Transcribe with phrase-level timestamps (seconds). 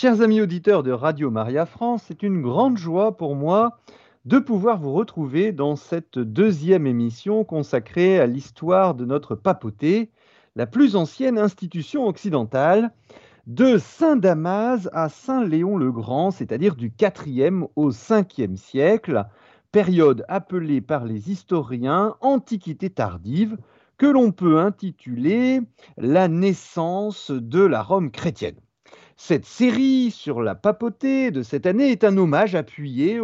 [0.00, 3.78] Chers amis auditeurs de Radio Maria France, c'est une grande joie pour moi
[4.24, 10.10] de pouvoir vous retrouver dans cette deuxième émission consacrée à l'histoire de notre papauté,
[10.56, 12.92] la plus ancienne institution occidentale,
[13.46, 19.26] de Saint Damas à Saint Léon le Grand, c'est-à-dire du 4e au 5e siècle,
[19.70, 23.58] période appelée par les historiens Antiquité tardive,
[23.98, 25.60] que l'on peut intituler
[25.98, 28.56] la naissance de la Rome chrétienne.
[29.22, 33.20] Cette série sur la papauté de cette année est un hommage appuyé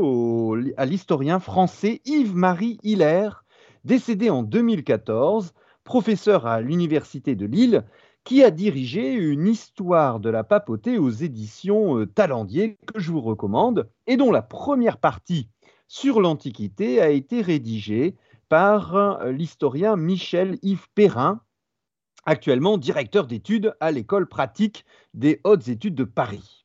[0.76, 3.44] à l'historien français Yves-Marie Hilaire,
[3.82, 7.82] décédé en 2014, professeur à l'Université de Lille,
[8.24, 13.22] qui a dirigé une histoire de la papauté aux éditions euh, Talendier que je vous
[13.22, 15.48] recommande et dont la première partie
[15.88, 18.16] sur l'Antiquité a été rédigée
[18.50, 21.40] par euh, l'historien Michel Yves Perrin,
[22.26, 24.84] actuellement directeur d'études à l'école pratique
[25.14, 26.64] des hautes études de Paris.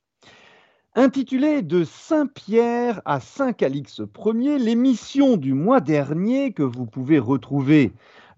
[0.94, 7.92] Intitulé De Saint-Pierre à Saint-Calix Ier, l'émission du mois dernier que vous pouvez retrouver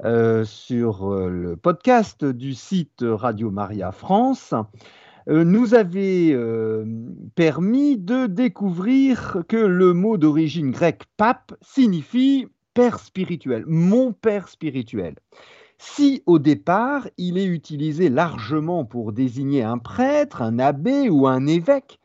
[0.04, 4.54] euh, sur euh, le podcast du site Radio Maria France
[5.28, 6.36] euh, nous avait
[7.34, 15.14] permis de découvrir que le mot d'origine grecque pape signifie père spirituel, mon père spirituel.
[15.78, 21.46] Si au départ il est utilisé largement pour désigner un prêtre, un abbé ou un
[21.46, 22.00] évêque,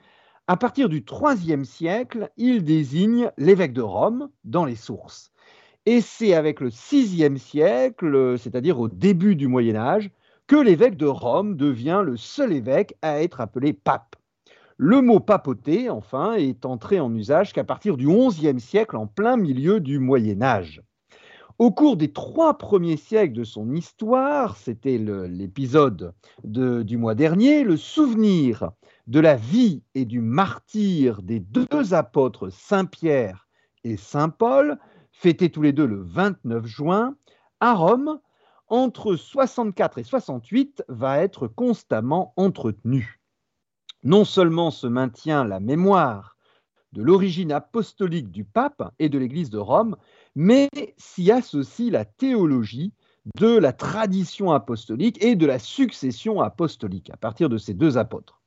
[0.48, 5.32] à partir du IIIe siècle, il désigne l'évêque de Rome dans les sources.
[5.86, 10.10] Et c'est avec le VIe siècle, c'est-à-dire au début du Moyen Âge,
[10.48, 14.16] que l'évêque de Rome devient le seul évêque à être appelé pape.
[14.78, 19.38] Le mot papauté, enfin, est entré en usage qu'à partir du XIe siècle, en plein
[19.38, 20.82] milieu du Moyen Âge.
[21.60, 26.14] Au cours des trois premiers siècles de son histoire, c'était l'épisode
[26.46, 28.72] du mois dernier, le souvenir
[29.08, 33.50] de la vie et du martyr des deux apôtres Saint Pierre
[33.84, 34.80] et Saint Paul,
[35.12, 37.18] fêtés tous les deux le 29 juin,
[37.60, 38.22] à Rome,
[38.70, 43.20] entre 64 et 68, va être constamment entretenu.
[44.06, 46.38] Non seulement se maintient la mémoire
[46.94, 49.96] de l'origine apostolique du pape et de l'Église de Rome,
[50.36, 52.94] mais s'y associe la théologie
[53.38, 58.42] de la tradition apostolique et de la succession apostolique à partir de ces deux apôtres.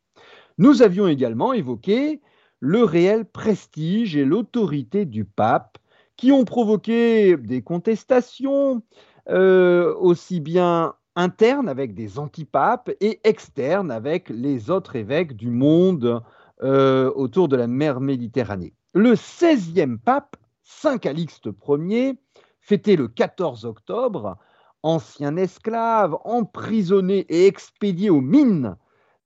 [0.59, 2.21] Nous avions également évoqué
[2.61, 5.79] le réel prestige et l'autorité du pape
[6.17, 8.83] qui ont provoqué des contestations
[9.29, 16.23] euh, aussi bien internes avec des antipapes et externes avec les autres évêques du monde
[16.62, 18.75] euh, autour de la mer Méditerranée.
[18.95, 22.19] Le 16e pape Saint Calixte Ier,
[22.61, 24.37] fêté le 14 octobre,
[24.83, 28.77] ancien esclave, emprisonné et expédié aux mines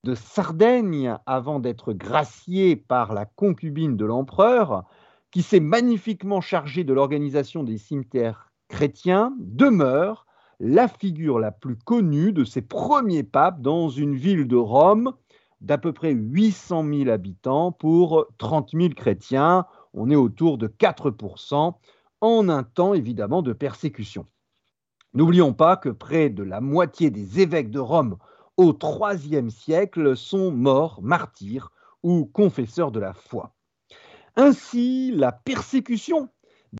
[0.04, 4.84] de Sardaigne avant d'être gracié par la concubine de l'empereur,
[5.30, 10.26] qui s'est magnifiquement chargé de l'organisation des cimetières chrétiens, demeure
[10.60, 15.12] la figure la plus connue de ces premiers papes dans une ville de Rome
[15.60, 21.74] d'à peu près 800 000 habitants pour 30 000 chrétiens, on est autour de 4%,
[22.20, 24.26] en un temps évidemment de persécution.
[25.14, 28.16] N'oublions pas que près de la moitié des évêques de Rome
[28.56, 31.70] au IIIe siècle sont morts martyrs
[32.02, 33.54] ou confesseurs de la foi.
[34.36, 36.28] Ainsi, la persécution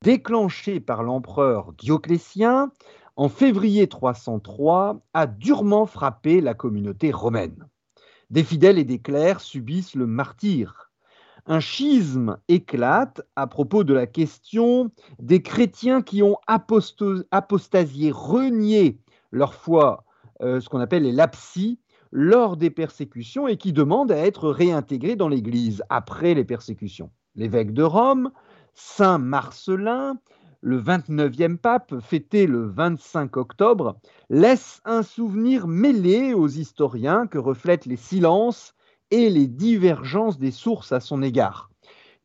[0.02, 2.70] déclenchée par l'empereur Dioclétien
[3.16, 7.66] en février 303 a durement frappé la communauté romaine.
[8.30, 10.86] Des fidèles et des clercs subissent le martyre
[11.46, 18.98] un schisme éclate à propos de la question des chrétiens qui ont apostasié, renié
[19.30, 20.04] leur foi,
[20.42, 21.78] euh, ce qu'on appelle les lapsis,
[22.12, 27.10] lors des persécutions et qui demandent à être réintégrés dans l'Église après les persécutions.
[27.34, 28.30] L'évêque de Rome,
[28.74, 30.18] Saint Marcelin,
[30.60, 33.98] le 29e pape, fêté le 25 octobre,
[34.30, 38.74] laisse un souvenir mêlé aux historiens que reflètent les silences
[39.10, 41.70] et les divergences des sources à son égard.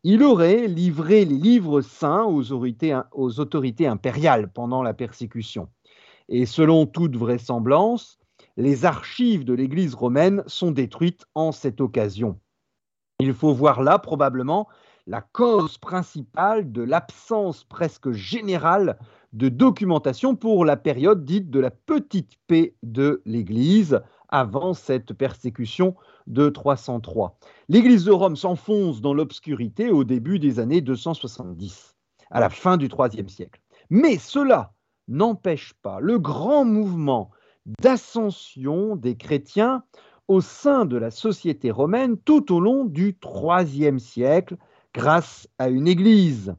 [0.03, 5.69] Il aurait livré les livres saints aux autorités, impériales pendant la persécution.
[6.27, 8.17] Et selon toute vraisemblance,
[8.57, 12.39] les archives de l'Église romaine sont détruites en cette occasion.
[13.19, 14.67] Il faut voir là probablement
[15.07, 18.97] la cause principale de l'absence presque générale
[19.33, 25.95] de documentation pour la période dite de la petite paix de l'Église avant cette persécution
[26.27, 27.37] de 303.
[27.69, 31.95] L'Église de Rome s'enfonce dans l'obscurité au début des années 270,
[32.29, 33.61] à la fin du IIIe siècle.
[33.89, 34.73] Mais cela
[35.07, 37.31] n'empêche pas le grand mouvement
[37.81, 39.83] d'ascension des chrétiens
[40.27, 44.57] au sein de la société romaine tout au long du IIIe siècle
[44.93, 46.55] grâce à une église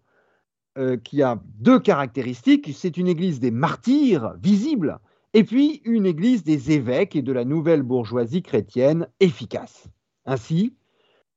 [0.78, 2.70] euh, qui a deux caractéristiques.
[2.74, 4.98] C'est une église des martyrs visible
[5.34, 9.88] et puis une église des évêques et de la nouvelle bourgeoisie chrétienne efficace.
[10.24, 10.74] Ainsi,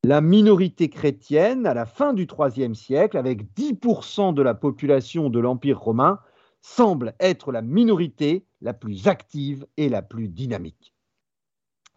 [0.05, 5.39] la minorité chrétienne, à la fin du IIIe siècle, avec 10% de la population de
[5.39, 6.19] l'Empire romain,
[6.61, 10.93] semble être la minorité la plus active et la plus dynamique.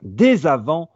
[0.02, 0.90] Dès avant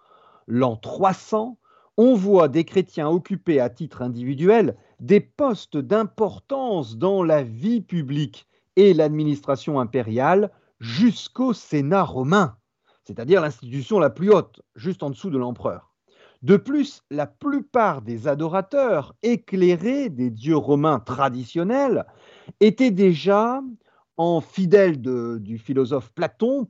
[0.47, 1.59] l'an 300,
[2.05, 8.49] on voit des chrétiens occuper à titre individuel des postes d'importance dans la vie publique
[8.75, 10.51] et l'administration impériale
[10.81, 12.57] jusqu'au Sénat romain,
[13.05, 15.93] c'est-à-dire l'institution la plus haute, juste en dessous de l'empereur.
[16.43, 22.05] De plus, la plupart des adorateurs éclairés des dieux romains traditionnels
[22.59, 23.63] étaient déjà
[24.17, 26.69] en fidèles du philosophe Platon,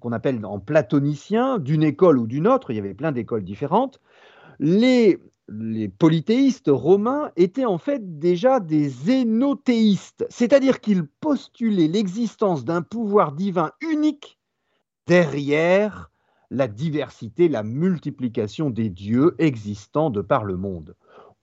[0.00, 4.00] qu'on appelle en platonicien, d'une école ou d'une autre, il y avait plein d'écoles différentes,
[4.58, 5.18] les,
[5.98, 13.72] polythéistes romains étaient en fait déjà des zénothéistes, c'est-à-dire qu'ils postulaient l'existence d'un pouvoir divin
[13.80, 14.38] unique
[15.06, 16.10] derrière
[16.50, 20.94] la diversité, la multiplication des dieux existants de par le monde.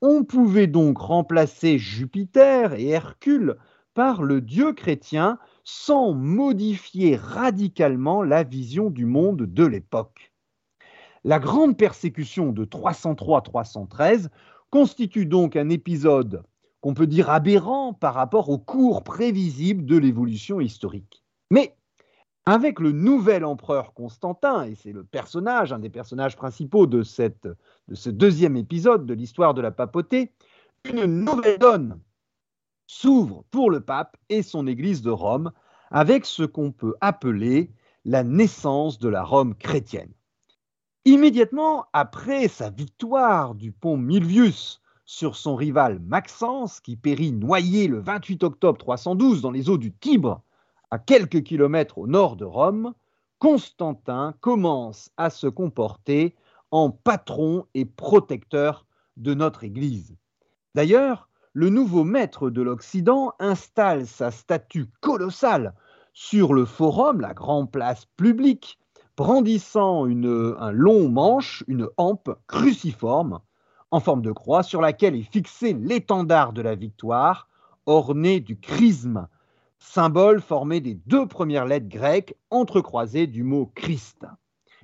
[0.02, 3.58] On pouvait donc remplacer Jupiter et Hercule
[3.94, 10.29] par le Dieu chrétien sans modifier radicalement la vision du monde de l'époque.
[11.24, 14.30] La grande persécution de 303-313
[14.70, 16.44] constitue donc un épisode
[16.82, 21.24] qu'on peut dire aberrant par rapport au cours prévisible de l'évolution historique.
[21.52, 21.76] Mais
[22.46, 27.96] avec le nouvel empereur Constantin, et c'est le personnage, un des personnages principaux de, de
[27.96, 30.32] ce deuxième épisode de l'histoire de la papauté,
[30.86, 32.00] une nouvelle donne
[32.88, 35.52] s'ouvre pour le pape et son Église de Rome
[35.92, 37.72] avec ce qu'on peut appeler
[38.06, 40.12] la naissance de la Rome chrétienne.
[41.06, 48.00] Immédiatement après sa victoire du pont Milvius sur son rival Maxence, qui périt noyé le
[48.00, 50.42] 28 octobre 312 dans les eaux du Tibre,
[50.92, 52.94] à quelques kilomètres au nord de Rome,
[53.40, 56.36] Constantin commence à se comporter
[56.70, 58.86] en patron et protecteur
[59.16, 60.18] de notre Église.
[60.76, 65.74] D'ailleurs, le nouveau maître de l'Occident installe sa statue colossale
[66.12, 68.79] sur le forum, la grande place publique,
[69.20, 73.42] brandissant un long manche, une hampe cruciforme
[73.92, 77.50] en forme de croix sur laquelle est fixé l'étendard de la victoire,
[77.86, 79.28] orné du chrisme,
[79.78, 84.26] symbole formé des deux premières lettres grecques entrecroisées du mot Christ.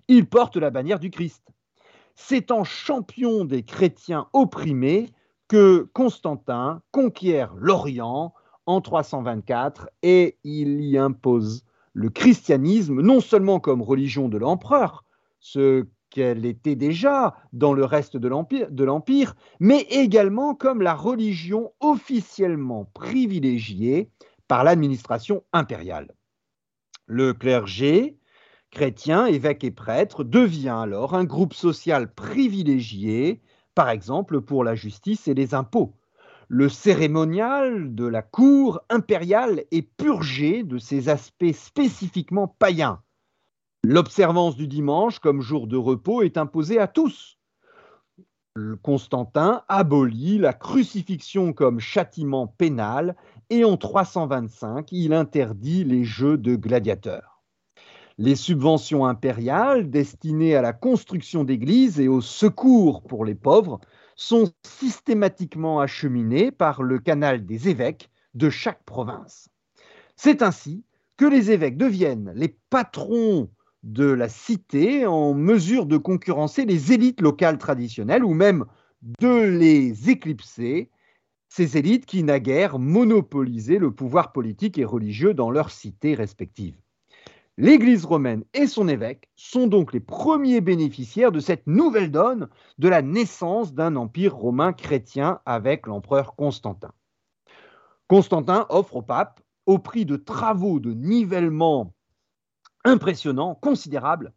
[0.10, 1.48] Il porte la bannière du Christ.
[2.14, 5.14] C'est en champion des chrétiens opprimés
[5.48, 8.34] que Constantin conquiert l'Orient
[8.66, 11.64] en 324 et il y impose
[11.96, 15.06] le christianisme non seulement comme religion de l'empereur,
[15.40, 18.28] ce qu'elle était déjà dans le reste de
[18.84, 24.10] l'Empire, mais également comme la religion officiellement privilégiée
[24.50, 26.14] par l'administration impériale.
[27.08, 28.18] Le clergé,
[28.72, 33.42] chrétien, évêque et prêtre, devient alors un groupe social privilégié,
[33.74, 35.96] par exemple pour la justice et les impôts
[36.48, 43.02] le cérémonial de la cour impériale est purgé de ses aspects spécifiquement païens.
[43.84, 47.38] L'observance du dimanche comme jour de repos est imposée à tous.
[48.82, 53.16] Constantin abolit la crucifixion comme châtiment pénal
[53.50, 57.44] et en 325, il interdit les jeux de gladiateurs.
[58.18, 63.82] Les subventions impériales destinées à la construction d'églises et au secours pour les pauvres
[64.16, 69.50] sont systématiquement acheminés par le canal des évêques de chaque province.
[70.16, 70.84] C'est ainsi
[71.18, 73.50] que les évêques deviennent les patrons
[73.84, 78.66] de la cité en mesure de concurrencer les élites locales traditionnelles ou même
[79.20, 80.90] de les éclipser,
[81.50, 86.82] ces élites qui naguère monopolisaient le pouvoir politique et religieux dans leurs cités respectives.
[87.58, 92.90] L'Église romaine et son évêque sont donc les premiers bénéficiaires de cette nouvelle donne de
[92.90, 96.92] la naissance d'un empire romain chrétien avec l'empereur Constantin.
[98.10, 101.94] Constantin offre au pape, au prix de travaux de nivellement
[102.84, 104.34] impressionnants, considérables,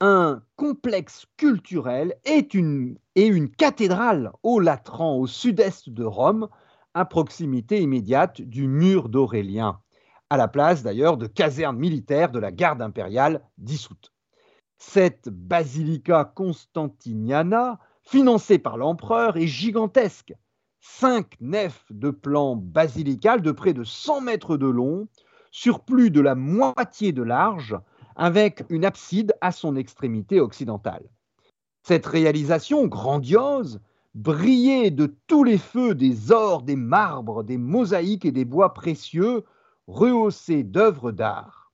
[0.00, 6.48] un complexe culturel et une, cathédrale au Latran, au sud-est de Rome,
[6.94, 9.80] à proximité immédiate du mur d'Aurélien
[10.30, 14.12] à la place d'ailleurs de casernes militaires de la garde impériale dissoute.
[14.78, 20.32] Cette basilica constantiniana, financée par l'empereur, est gigantesque.
[20.80, 25.08] Cinq nefs de plan basilical de près de 100 mètres de long,
[25.50, 27.76] sur plus de la moitié de large,
[28.16, 31.04] avec une abside à son extrémité occidentale.
[31.82, 33.80] Cette réalisation grandiose
[34.14, 39.44] brillait de tous les feux des ors, des marbres, des mosaïques et des bois précieux,
[39.86, 41.72] rehaussés d'œuvres d'art.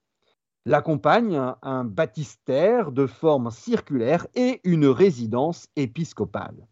[0.65, 6.67] L'accompagne un baptistère de forme circulaire et une résidence épiscopale.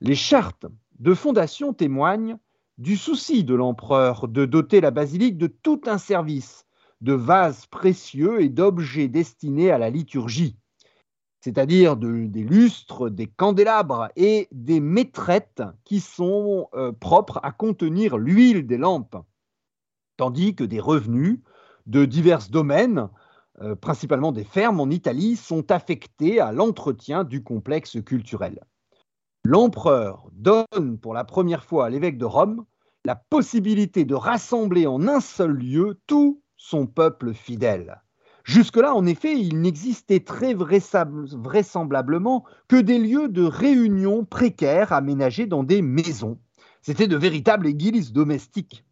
[0.00, 0.66] Les chartes
[0.98, 2.38] de fondation témoignent
[2.78, 6.66] du souci de l'empereur de doter la basilique de tout un service,
[7.00, 10.56] de vases précieux et d'objets destinés à la liturgie,
[11.40, 18.66] c'est-à-dire des lustres, des candélabres et des maîtrettes qui sont euh, propres à contenir l'huile
[18.66, 19.16] des lampes,
[20.16, 21.40] tandis que des revenus
[21.86, 23.08] de divers domaines,
[23.60, 28.60] euh, principalement des fermes en Italie, sont affectés à l'entretien du complexe culturel
[29.46, 32.64] l'empereur donne pour la première fois à l'évêque de Rome
[33.04, 38.02] la possibilité de rassembler en un seul lieu tout son peuple fidèle.
[38.42, 45.62] Jusque-là, en effet, il n'existait très vraisemblablement que des lieux de réunion précaires aménagés dans
[45.62, 46.38] des maisons.
[46.82, 48.84] C'étaient de véritables églises domestiques.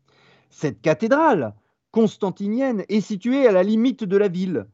[0.57, 1.53] Cette cathédrale
[1.91, 4.67] constantinienne est située à la limite de la ville,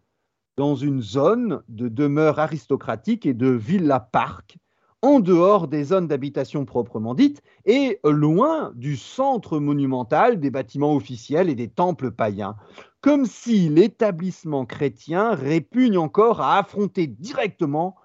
[0.58, 4.58] dans une zone de demeure aristocratique et de villa-parc
[5.00, 11.48] en dehors des zones d'habitation proprement dites et loin du centre monumental des bâtiments officiels
[11.48, 12.56] et des temples païens,
[13.00, 17.96] comme si l'établissement chrétien répugne encore à affronter directement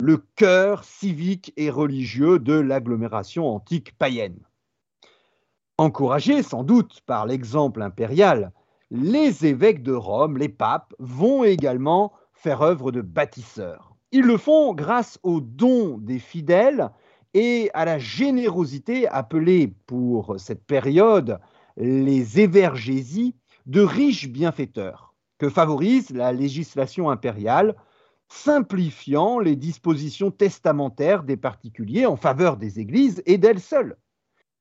[0.00, 4.38] le cœur civique et religieux de l'agglomération antique païenne.
[5.76, 8.52] Encouragés sans doute par l'exemple impérial,
[8.92, 13.96] les évêques de Rome, les papes, vont également faire œuvre de bâtisseurs.
[14.12, 16.90] Ils le font grâce aux dons des fidèles
[17.34, 21.40] et à la générosité appelée pour cette période
[21.76, 23.34] les évergésies
[23.66, 27.74] de riches bienfaiteurs que favorise la législation impériale,
[28.28, 33.96] simplifiant les dispositions testamentaires des particuliers en faveur des églises et d'elles seules,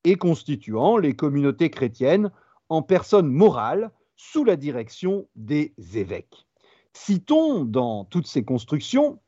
[0.03, 2.31] et constituant les communautés chrétiennes
[2.69, 6.47] en personnes morales sous la direction des évêques.
[6.93, 9.19] Citons dans toutes ces constructions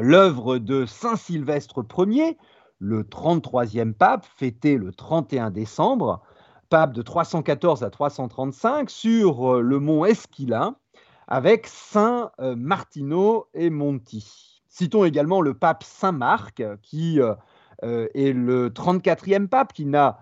[0.00, 2.38] l'œuvre de Saint Sylvestre Ier,
[2.78, 6.22] le 33e pape, fêté le 31 décembre,
[6.70, 10.76] pape de 314 à 335, sur euh, le mont Esquilin,
[11.28, 14.62] avec Saint euh, Martino et Monti.
[14.68, 17.20] Citons également le pape Saint Marc, qui
[17.82, 20.18] euh, est le 34e pape, qui n'a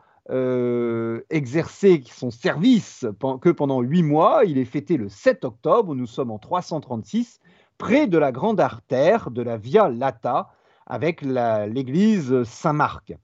[1.30, 3.06] exercé son service
[3.40, 4.42] que pendant huit mois.
[4.44, 7.40] Il est fêté le 7 octobre, nous sommes en 336,
[7.78, 10.50] près de la grande artère de la Via Lata
[10.86, 13.14] avec l'église Saint-Marc.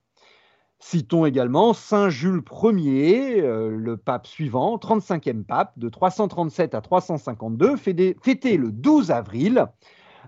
[0.79, 7.75] Citons également Saint Jules Ier, euh, le pape suivant, 35e pape, de 337 à 352,
[7.75, 9.65] fêté, le 12 avril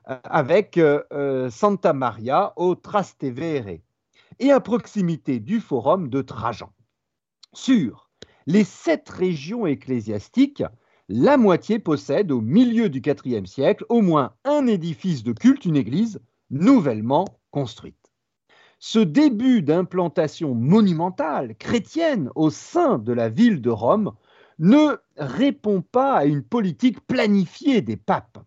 [0.10, 3.82] euh, avec euh, Santa Maria au Trastevere
[4.40, 6.72] et à proximité du forum de Trajan.
[7.54, 8.10] Sur
[8.46, 10.64] les sept régions ecclésiastiques,
[11.10, 15.78] la moitié possède au milieu du IVe siècle au moins un édifice de culte, une
[15.78, 17.96] église, nouvellement construite.
[18.80, 24.14] Ce début d'implantation monumentale chrétienne au sein de la ville de Rome
[24.60, 28.40] ne répond pas à une politique planifiée des papes.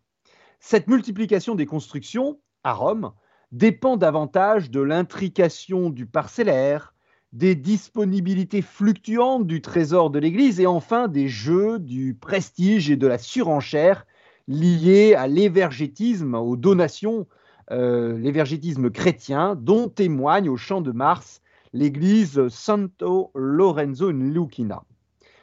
[0.60, 3.12] Cette multiplication des constructions à Rome
[3.52, 6.94] dépend davantage de l'intrication du parcellaire,
[7.32, 13.06] des disponibilités fluctuantes du trésor de l'Église et enfin des jeux du prestige et de
[13.06, 14.06] la surenchère
[14.48, 17.26] liés à l'évergétisme, aux donations,
[17.70, 21.40] euh, l'évergétisme chrétien dont témoigne au champ de Mars
[21.72, 24.82] l'église Santo Lorenzo in Lucina.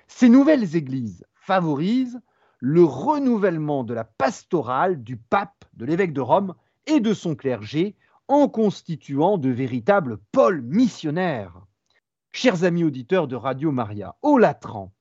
[0.07, 2.19] Ces nouvelles églises favorisent
[2.59, 6.53] le renouvellement de la pastorale du pape, de l'évêque de Rome
[6.87, 7.95] et de son clergé
[8.27, 11.61] en constituant de véritables pôles missionnaires.
[12.31, 14.93] Chers amis auditeurs de Radio Maria, au Latran,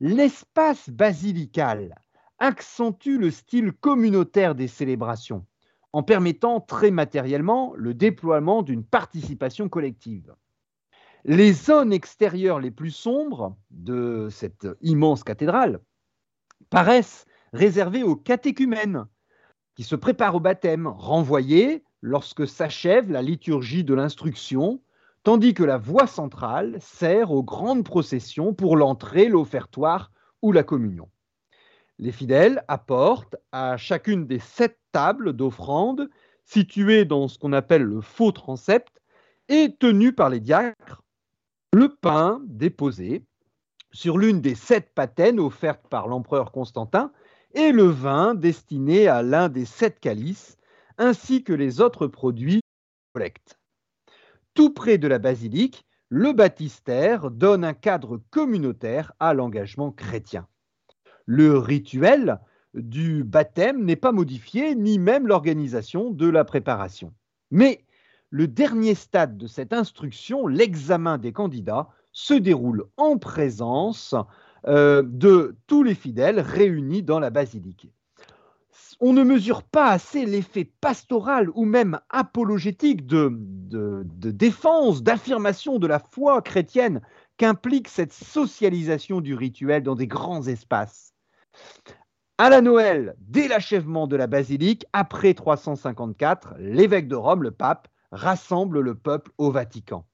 [0.00, 1.94] l'espace basilical
[2.38, 5.46] accentue le style communautaire des célébrations
[5.92, 10.34] en permettant très matériellement le déploiement d'une participation collective.
[11.24, 15.80] Les zones extérieures les plus sombres de cette immense cathédrale
[16.70, 19.06] paraissent réservées aux catéchumènes
[19.84, 24.80] se préparent au baptême, renvoyés lorsque s'achève la liturgie de l'instruction
[25.22, 30.10] tandis que la voie centrale sert aux grandes processions pour l'entrée, l'offertoire
[30.42, 31.08] ou la communion.
[31.98, 36.10] Les fidèles apportent à chacune des sept tables d'offrande
[36.44, 39.00] situées dans ce qu'on appelle le faux transept
[39.48, 41.02] et tenues par les diacres
[41.72, 43.24] le pain déposé
[43.92, 47.12] sur l'une des sept patènes offertes par l'empereur Constantin
[47.54, 50.56] et le vin destiné à l'un des sept calices,
[50.98, 52.60] ainsi que les autres produits
[53.14, 53.58] collecte.
[54.54, 60.46] Tout près de la basilique, le baptistère donne un cadre communautaire à l'engagement chrétien.
[61.24, 62.38] Le rituel
[62.74, 67.14] du baptême n'est pas modifié, ni même l'organisation de la préparation.
[67.50, 67.84] Mais
[68.30, 74.14] le dernier stade de cette instruction, l'examen des candidats, se déroule en présence
[74.66, 77.88] euh, de tous les fidèles réunis dans la basilique.
[79.00, 85.88] On ne mesure pas assez l'effet pastoral ou même apologétique de, de défense, d'affirmation de
[85.88, 87.00] la foi chrétienne
[87.36, 91.12] qu'implique cette socialisation du rituel dans des grands espaces.
[92.38, 97.88] À la Noël, dès l'achèvement de la basilique, après 354, l'évêque de Rome, le pape,
[98.10, 100.06] rassemble le peuple au Vatican.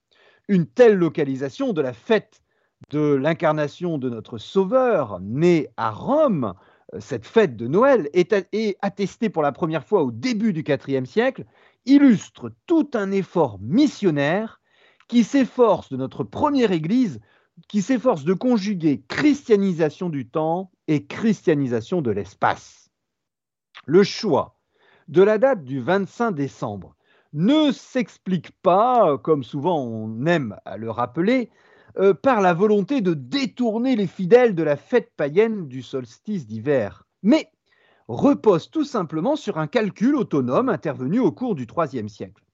[0.48, 2.42] Une telle localisation de la fête
[2.90, 6.54] de l'incarnation de notre Sauveur, né à Rome,
[6.94, 8.32] euh, cette fête de Noël, est,
[8.80, 11.44] attestée pour la première fois au début du IVe siècle,
[11.86, 14.60] illustre tout un effort missionnaire
[15.08, 17.20] qui s'efforce de notre première Église,
[17.66, 22.90] qui s'efforce de conjuguer christianisation du temps et christianisation de l'espace.
[23.86, 24.58] Le choix
[25.08, 26.94] de la date du 25 décembre
[27.32, 31.50] ne s'explique pas, comme souvent on aime à le rappeler,
[31.98, 37.06] euh, par la volonté de détourner les fidèles de la fête païenne du solstice d'hiver,
[37.22, 37.50] mais
[38.08, 42.44] repose tout simplement sur un calcul autonome intervenu au cours du IIIe siècle.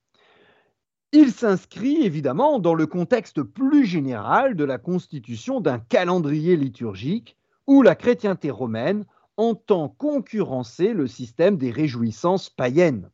[1.12, 7.37] Il s'inscrit évidemment dans le contexte plus général de la constitution d'un calendrier liturgique
[7.69, 9.05] où la chrétienté romaine
[9.37, 13.11] entend concurrencer le système des réjouissances païennes.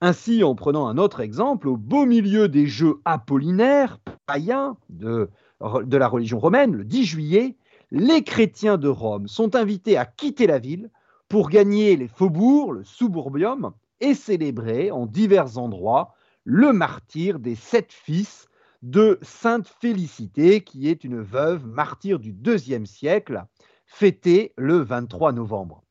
[0.00, 6.08] Ainsi, en prenant un autre exemple, au beau milieu des jeux apollinaires païens de la
[6.08, 7.56] religion romaine, le 10 juillet,
[7.90, 10.90] les chrétiens de Rome sont invités à quitter la ville
[11.28, 17.92] pour gagner les faubourgs, le suburbium, et célébrer en divers endroits le martyr des sept
[17.92, 18.48] fils
[18.82, 23.44] de Sainte Félicité, qui est une veuve martyre du IIe siècle,
[23.86, 25.82] fêtée le 23 novembre.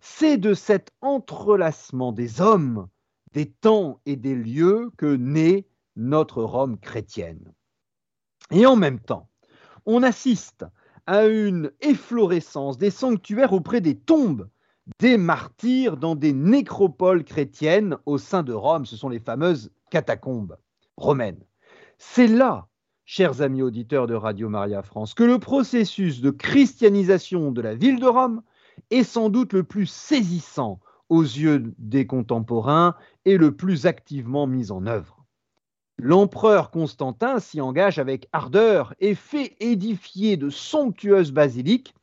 [0.00, 2.88] C'est de cet entrelacement des hommes,
[3.34, 5.66] des temps et des lieux que naît
[5.96, 7.52] notre Rome chrétienne.
[8.50, 9.28] Et en même temps,
[9.86, 10.64] on assiste
[11.06, 14.48] à une efflorescence des sanctuaires auprès des tombes
[14.98, 18.86] des martyrs dans des nécropoles chrétiennes au sein de Rome.
[18.86, 20.56] Ce sont les fameuses catacombes
[20.96, 21.42] romaines.
[21.98, 22.68] C'est là,
[23.04, 27.98] chers amis auditeurs de Radio Maria France, que le processus de christianisation de la ville
[27.98, 28.42] de Rome
[28.90, 32.94] est sans doute le plus saisissant aux yeux des contemporains
[33.24, 35.24] et le plus activement mis en œuvre.
[35.98, 41.94] L'empereur Constantin s'y engage avec ardeur et fait édifier de somptueuses basiliques,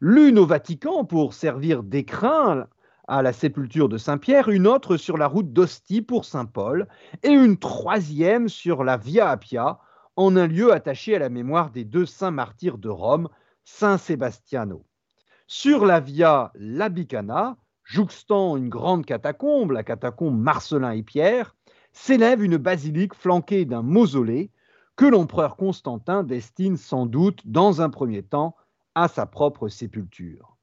[0.00, 2.66] l'une au Vatican pour servir d'écrin
[3.08, 6.86] à la sépulture de Saint-Pierre, une autre sur la route d'Ostie pour Saint-Paul,
[7.22, 9.78] et une troisième sur la Via Appia,
[10.16, 13.28] en un lieu attaché à la mémoire des deux saints martyrs de Rome,
[13.64, 14.84] Saint Sébastiano.
[15.46, 17.56] Sur la Via Labicana,
[17.88, 21.56] jouxtant une grande catacombe, la catacombe Marcelin et Pierre,
[21.92, 24.50] s'élève une basilique flanquée d'un mausolée
[24.94, 28.54] que l'empereur Constantin destine sans doute dans un premier temps
[28.94, 30.58] à sa propre sépulture.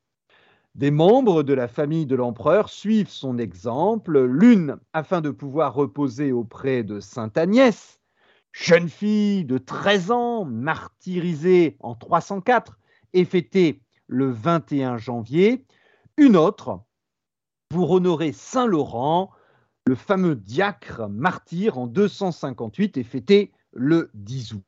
[0.75, 6.31] Des membres de la famille de l'empereur suivent son exemple, l'une afin de pouvoir reposer
[6.31, 7.99] auprès de Sainte Agnès,
[8.51, 12.77] jeune fille de 13 ans, martyrisée en 304
[13.13, 15.65] et fêtée le 21 janvier,
[16.17, 16.81] une autre
[17.69, 19.31] pour honorer Saint Laurent,
[19.85, 24.63] le fameux diacre martyr en 258 est fêté le 10 août.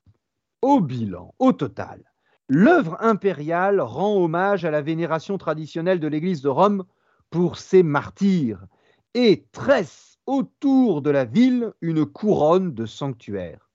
[0.62, 2.04] Au bilan, au total,
[2.50, 6.84] l'œuvre impériale rend hommage à la vénération traditionnelle de l'Église de Rome
[7.30, 8.66] pour ses martyrs
[9.14, 13.70] et tresse autour de la ville une couronne de sanctuaires.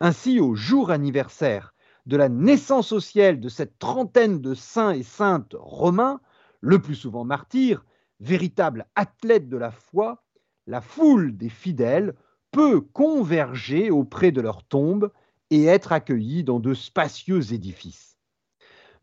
[0.00, 1.74] Ainsi, au jour anniversaire
[2.06, 6.20] de la naissance au ciel de cette trentaine de saints et saintes romains,
[6.60, 7.84] le plus souvent martyrs,
[8.20, 10.24] véritables athlètes de la foi,
[10.66, 12.14] la foule des fidèles
[12.50, 15.10] peut converger auprès de leur tombe
[15.50, 18.18] et être accueillie dans de spacieux édifices.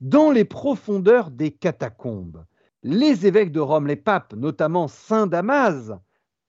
[0.02, 2.46] Dans les profondeurs des catacombes,
[2.84, 5.94] les évêques de Rome, les papes, notamment Saint Damas,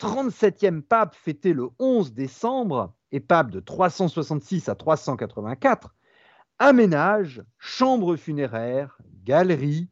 [0.00, 5.94] 37e pape fêté le 11 décembre et pape de 366 à 384,
[6.58, 9.88] aménagent chambres funéraires, galeries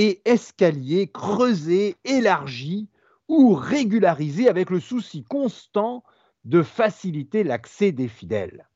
[0.00, 2.88] et escaliers creusés, élargis
[3.26, 6.04] ou régularisé avec le souci constant
[6.44, 8.68] de faciliter l'accès des fidèles.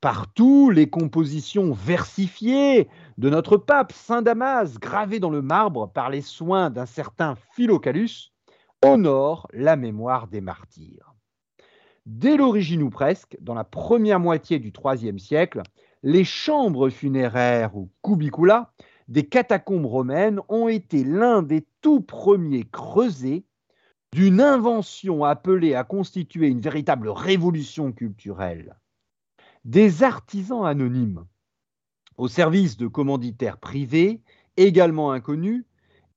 [0.00, 2.88] Partout, les compositions versifiées
[3.18, 8.30] de notre pape Saint Damas, gravées dans le marbre par les soins d'un certain Philocalus,
[8.80, 11.16] honorent la mémoire des martyrs.
[12.06, 15.62] Dès l'origine ou presque, dans la première moitié du IIIe siècle,
[16.04, 18.73] les chambres funéraires ou cubicula
[19.08, 23.44] des catacombes romaines ont été l'un des tout premiers creusés
[24.12, 28.76] d'une invention appelée à constituer une véritable révolution culturelle.
[29.64, 31.24] Des artisans anonymes,
[32.16, 34.22] au service de commanditaires privés,
[34.56, 35.64] également inconnus,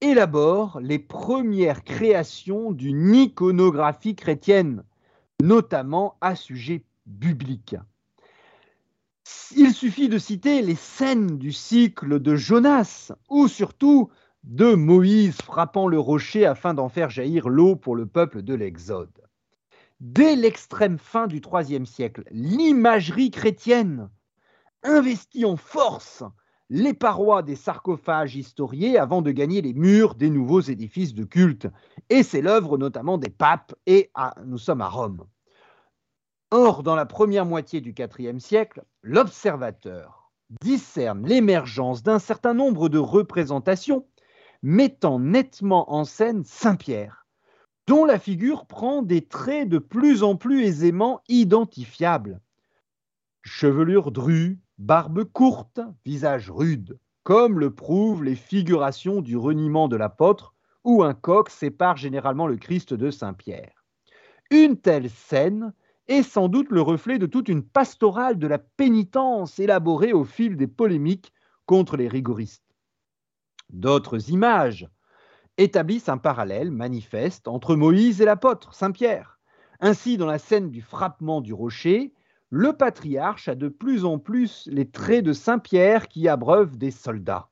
[0.01, 4.83] élaborent les premières créations d'une iconographie chrétienne,
[5.41, 7.75] notamment à sujet biblique.
[9.55, 14.09] Il suffit de citer les scènes du cycle de Jonas, ou surtout
[14.43, 19.21] de Moïse frappant le rocher afin d'en faire jaillir l'eau pour le peuple de l'Exode.
[19.99, 24.09] Dès l'extrême fin du IIIe siècle, l'imagerie chrétienne
[24.83, 26.23] investit en force
[26.69, 31.67] les parois des sarcophages historiés avant de gagner les murs des nouveaux édifices de culte.
[32.09, 34.11] Et c'est l'œuvre notamment des papes, et
[34.45, 35.25] nous sommes à Rome.
[36.51, 40.31] Or, dans la première moitié du IVe siècle, l'observateur
[40.61, 44.07] discerne l'émergence d'un certain nombre de représentations
[44.63, 47.27] mettant nettement en scène Saint-Pierre,
[47.85, 52.39] dont la figure prend des traits de plus en plus aisément identifiables.
[53.41, 60.53] Chevelure drue, barbe courte, visage rude, comme le prouvent les figurations du reniement de l'apôtre,
[60.85, 63.85] où un coq sépare généralement le Christ de Saint-Pierre.
[64.49, 65.73] Une telle scène
[66.07, 70.55] est sans doute le reflet de toute une pastorale de la pénitence élaborée au fil
[70.55, 71.33] des polémiques
[71.65, 72.63] contre les rigoristes.
[73.69, 74.89] D'autres images
[75.57, 79.39] établissent un parallèle manifeste entre Moïse et l'apôtre Saint Pierre.
[79.79, 82.13] Ainsi, dans la scène du frappement du rocher,
[82.49, 86.91] le patriarche a de plus en plus les traits de Saint Pierre qui abreuvent des
[86.91, 87.49] soldats.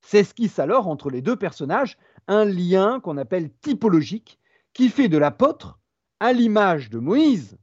[0.00, 4.38] S'esquisse alors entre les deux personnages un lien qu'on appelle typologique
[4.72, 5.80] qui fait de l'apôtre,
[6.20, 7.58] à l'image de Moïse,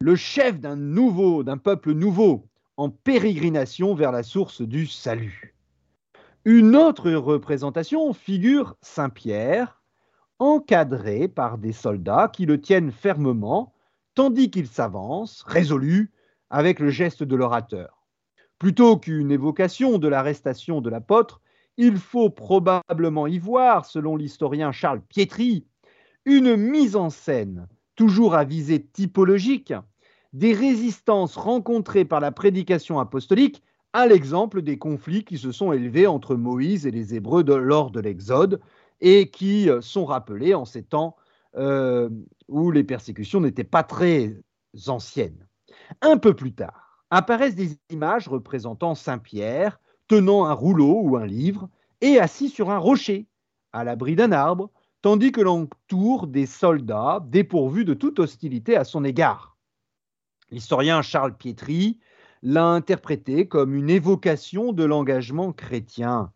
[0.00, 5.56] le chef d'un nouveau, d'un peuple nouveau, en pérégrination vers la source du salut.
[6.44, 9.82] Une autre représentation figure Saint Pierre,
[10.38, 13.74] encadré par des soldats qui le tiennent fermement,
[14.14, 16.12] tandis qu'il s'avance, résolu,
[16.48, 18.06] avec le geste de l'orateur.
[18.60, 21.40] Plutôt qu'une évocation de l'arrestation de l'apôtre,
[21.76, 25.66] il faut probablement y voir, selon l'historien Charles Pietri,
[26.24, 27.66] une mise en scène
[27.98, 29.74] toujours à visée typologique,
[30.32, 33.60] des résistances rencontrées par la prédication apostolique,
[33.92, 37.98] à l'exemple des conflits qui se sont élevés entre Moïse et les Hébreux lors de
[37.98, 38.60] l'Exode,
[39.00, 41.16] et qui euh, sont rappelés en ces temps
[41.56, 42.08] euh,
[42.46, 44.40] où les persécutions n'étaient pas très
[44.86, 45.48] anciennes.
[46.00, 51.26] Un peu plus tard, apparaissent des images représentant Saint Pierre tenant un rouleau ou un
[51.26, 51.68] livre
[52.00, 53.26] et assis sur un rocher,
[53.72, 54.70] à l'abri d'un arbre,
[55.02, 59.56] tandis que l'entourent des soldats dépourvus de toute hostilité à son égard.
[60.50, 61.98] L'historien Charles Pietri
[62.42, 66.32] l'a interprété comme une évocation de l'engagement chrétien,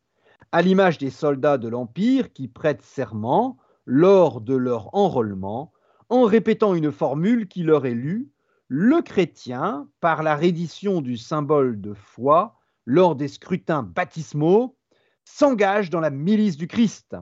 [0.53, 5.72] à l'image des soldats de l'Empire qui prêtent serment lors de leur enrôlement
[6.09, 8.33] en répétant une formule qui leur est lue
[8.75, 14.79] le chrétien, par la reddition du symbole de foi lors des scrutins baptismaux,
[15.27, 17.14] s'engage dans la milice du Christ.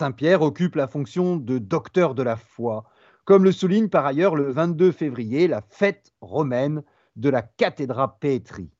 [0.00, 2.86] Saint Pierre occupe la fonction de docteur de la foi,
[3.26, 6.82] comme le souligne par ailleurs le 22 février la fête romaine
[7.16, 8.70] de la cathédrale Pétri.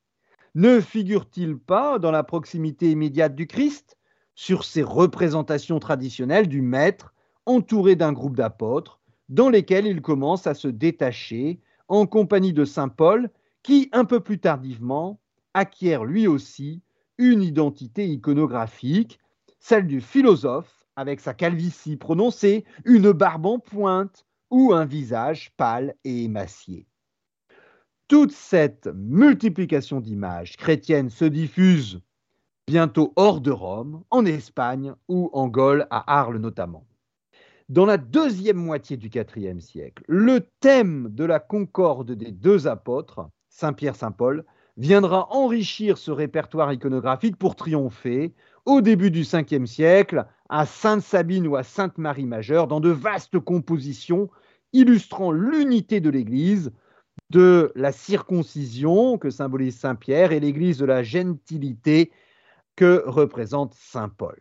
[0.55, 3.99] Ne figure-t-il pas dans la proximité immédiate du Christ,
[4.33, 7.13] sur ces représentations traditionnelles du Maître,
[7.45, 12.89] entouré d'un groupe d'apôtres, dans lesquels il commence à se détacher en compagnie de Saint
[12.89, 13.29] Paul,
[13.61, 15.19] qui, un peu plus tardivement,
[15.53, 16.81] acquiert lui aussi
[17.19, 19.19] une identité iconographique,
[19.59, 25.95] celle du philosophe avec sa calvitie prononcée, une barbe en pointe ou un visage pâle
[26.03, 26.87] et émacié.
[28.07, 32.01] Toute cette multiplication d'images chrétiennes se diffuse
[32.67, 36.85] bientôt hors de Rome, en Espagne ou en Gaule, à Arles notamment.
[37.69, 43.29] Dans la deuxième moitié du IVe siècle, le thème de la concorde des deux apôtres,
[43.49, 44.45] Saint Pierre, Saint Paul,
[44.77, 48.33] viendra enrichir ce répertoire iconographique pour triompher
[48.65, 54.29] au début du Ve siècle à Sainte-Sabine ou à Sainte-Marie majeure dans de vastes compositions
[54.73, 56.71] illustrant l'unité de l'Église,
[57.29, 62.11] de la circoncision que symbolise Saint Pierre et l'Église de la gentilité
[62.75, 64.39] que représente Saint Paul.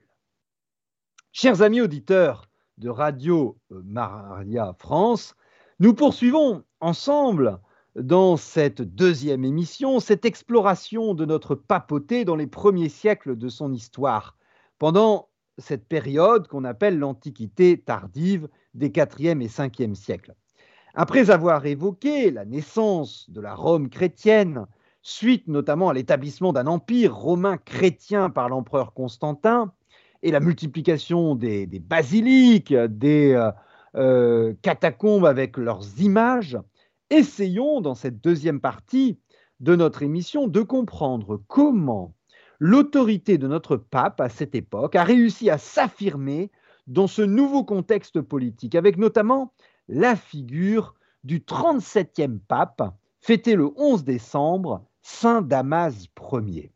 [1.33, 5.35] Chers amis auditeurs de Radio Maria France,
[5.79, 7.61] nous poursuivons ensemble
[7.97, 13.73] dans cette deuxième émission cette exploration de notre papauté dans les premiers siècles de son
[13.73, 14.37] histoire,
[14.79, 20.35] pendant cette période qu'on appelle l'Antiquité tardive des 4e et 5e siècles.
[20.95, 24.67] Après avoir évoqué la naissance de la Rome chrétienne,
[25.03, 29.73] suite notamment à l'établissement d'un empire romain chrétien par l'empereur Constantin,
[30.23, 33.51] et la multiplication des, basiliques, des euh,
[33.97, 36.59] euh, catacombes avec leurs images,
[37.11, 39.19] essayons dans cette deuxième partie
[39.61, 42.15] de notre émission de comprendre comment
[42.59, 46.51] l'autorité de notre pape à cette époque a réussi à s'affirmer
[46.87, 49.53] dans ce nouveau contexte politique, avec notamment
[49.89, 50.95] la figure
[51.25, 52.83] du 37e pape,
[53.21, 56.73] fêté le 11 décembre, Saint Damas Ier.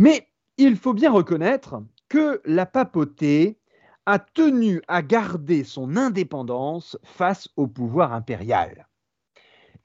[0.00, 3.58] Mais il faut bien reconnaître que la papauté
[4.06, 8.86] a tenu à garder son indépendance face au pouvoir impérial.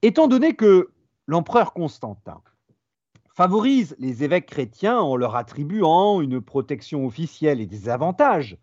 [0.04, 0.92] Étant donné que
[1.26, 2.42] l'empereur Constantin
[3.34, 8.58] favorise les évêques chrétiens en leur attribuant une protection officielle et des avantages,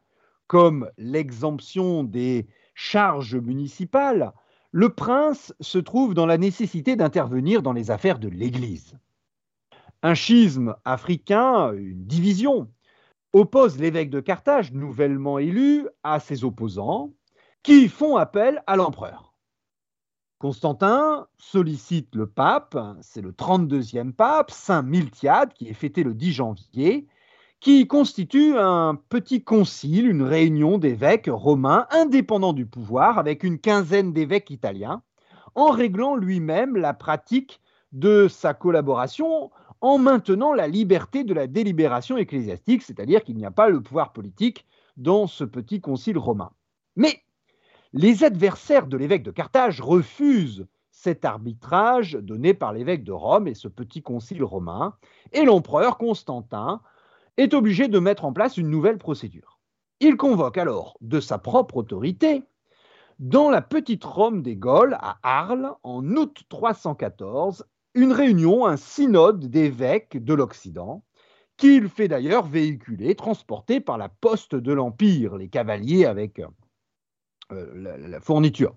[0.46, 4.32] comme l'exemption des charges municipales,
[4.70, 8.96] le prince se trouve dans la nécessité d'intervenir dans les affaires de l'Église.
[10.02, 12.70] Un schisme africain, une division,
[13.32, 17.12] oppose l'évêque de Carthage, nouvellement élu, à ses opposants,
[17.64, 19.33] qui font appel à l'empereur.
[20.44, 26.32] Constantin sollicite le pape, c'est le 32e pape, Saint Miltiade, qui est fêté le 10
[26.34, 27.06] janvier,
[27.60, 34.12] qui constitue un petit concile, une réunion d'évêques romains indépendants du pouvoir, avec une quinzaine
[34.12, 35.00] d'évêques italiens,
[35.54, 42.18] en réglant lui-même la pratique de sa collaboration en maintenant la liberté de la délibération
[42.18, 44.66] ecclésiastique, c'est-à-dire qu'il n'y a pas le pouvoir politique
[44.98, 46.50] dans ce petit concile romain.
[46.96, 47.22] Mais
[47.94, 53.54] les adversaires de l'évêque de Carthage refusent cet arbitrage donné par l'évêque de Rome et
[53.54, 54.96] ce petit concile romain,
[55.32, 56.80] et l'empereur Constantin
[57.36, 59.60] est obligé de mettre en place une nouvelle procédure.
[60.00, 62.42] Il convoque alors de sa propre autorité,
[63.20, 69.46] dans la petite Rome des Gaules, à Arles, en août 314, une réunion, un synode
[69.50, 71.04] d'évêques de l'Occident,
[71.56, 76.40] qu'il fait d'ailleurs véhiculer, transporter par la poste de l'Empire, les cavaliers avec
[77.52, 78.74] euh, la, fourniture.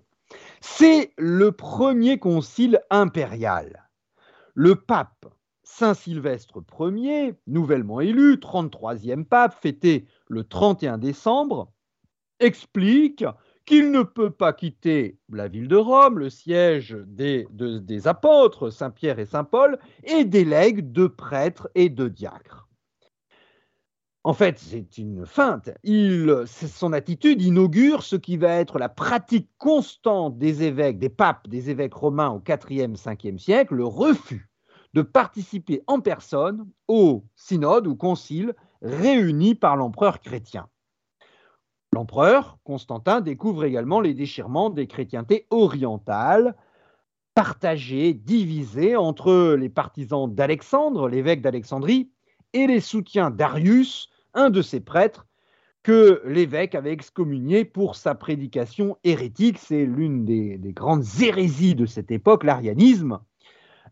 [0.60, 3.88] C'est le premier concile impérial.
[4.54, 5.26] Le pape
[5.62, 11.72] Saint Sylvestre Ier, nouvellement élu, 33e pape, fêté le 31 décembre,
[12.40, 13.24] explique
[13.64, 18.90] qu'il ne peut pas quitter la ville de Rome, le siège des, des apôtres, Saint
[18.90, 22.67] Pierre et Saint Paul, et délègue deux prêtres et deux diacres.
[24.28, 25.70] En fait, c'est une feinte.
[26.44, 31.70] son attitude inaugure ce qui va être la pratique constante des évêques, des papes, des
[31.70, 34.50] évêques romains au IVe, 5e siècle, le refus
[34.92, 40.68] de participer en personne au synode ou concile réuni par l'empereur chrétien.
[41.94, 46.54] L'empereur, Constantin, découvre également les déchirements des chrétientés orientales,
[47.34, 52.12] partagées, divisées entre les partisans d'Alexandre, l'évêque d'Alexandrie,
[52.52, 55.26] et les soutiens d'Arius, un de ses prêtres
[55.82, 59.58] que l'évêque avait excommunié pour sa prédication hérétique.
[59.58, 63.20] C'est l'une des, grandes hérésies de cette époque, l'arianisme.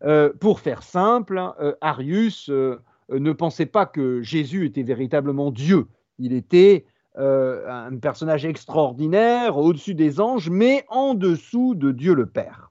[0.05, 5.87] Euh, pour faire simple, euh, Arius euh, ne pensait pas que Jésus était véritablement Dieu.
[6.19, 6.87] Il était
[7.19, 12.71] un personnage extraordinaire, au-dessus des anges, mais en dessous de Dieu le Père.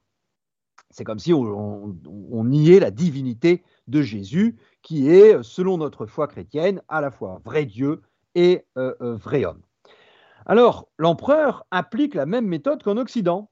[0.96, 1.94] C'est comme si on,
[2.44, 7.66] niait la divinité de Jésus, qui est, selon notre foi chrétienne, à la fois vrai
[7.66, 8.02] Dieu
[8.36, 9.62] et euh, euh, vrai homme.
[10.46, 13.50] Alors, l'empereur applique la même méthode qu'en Occident.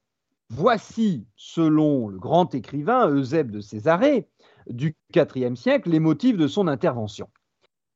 [0.49, 4.29] Voici, selon le grand écrivain Eusèbe de Césarée
[4.69, 7.29] du IVe siècle, les motifs de son intervention.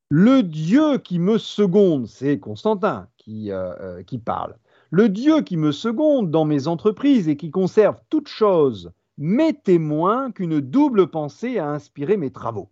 [0.09, 4.57] Le Dieu qui me seconde, c'est Constantin qui, euh, qui parle,
[4.91, 10.29] le Dieu qui me seconde dans mes entreprises et qui conserve toutes choses, m'est témoin
[10.33, 12.69] qu'une double pensée a inspiré mes travaux.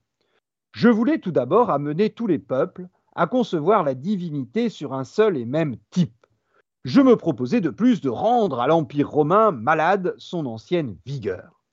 [0.78, 5.36] Je voulais tout d'abord amener tous les peuples à concevoir la divinité sur un seul
[5.36, 6.28] et même type.
[6.84, 11.64] Je me proposais de plus de rendre à l'Empire romain malade son ancienne vigueur.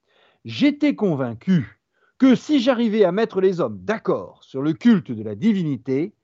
[0.46, 1.82] J'étais convaincu
[2.16, 6.14] que si j'arrivais à mettre les hommes d'accord sur le culte de la divinité,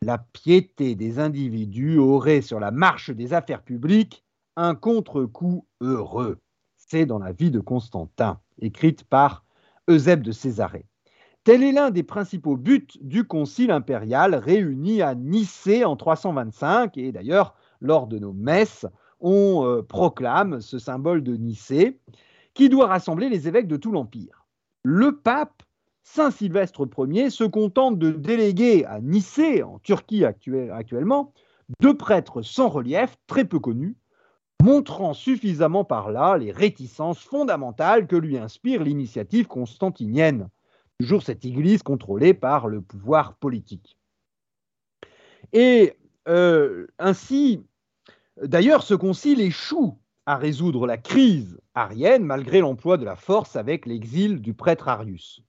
[0.00, 4.24] la piété des individus aurait sur la marche des affaires publiques
[4.56, 6.38] un contre-coup heureux.
[6.78, 9.44] C'est dans la vie de Constantin, écrite par
[9.86, 10.86] Eusèbe de Césarée.
[11.44, 17.10] Tel est l'un des principaux buts du Concile impérial réuni à Nicée en 325, et
[17.10, 18.86] d'ailleurs, lors de nos messes,
[19.18, 21.98] on euh, proclame ce symbole de Nicée,
[22.54, 24.46] qui doit rassembler les évêques de tout l'Empire.
[24.84, 25.64] Le pape,
[26.04, 31.32] Saint Sylvestre Ier, se contente de déléguer à Nicée, en Turquie actuellement,
[31.80, 33.96] deux prêtres sans relief, très peu connus,
[34.62, 40.48] montrant suffisamment par là les réticences fondamentales que lui inspire l'initiative constantinienne,
[40.98, 43.96] toujours cette Église contrôlée par le pouvoir politique.
[45.52, 45.94] Et
[46.28, 47.64] euh, ainsi,
[48.42, 53.86] d'ailleurs, ce concile échoue à résoudre la crise arienne malgré l'emploi de la force avec
[53.86, 55.42] l'exil du prêtre Arius.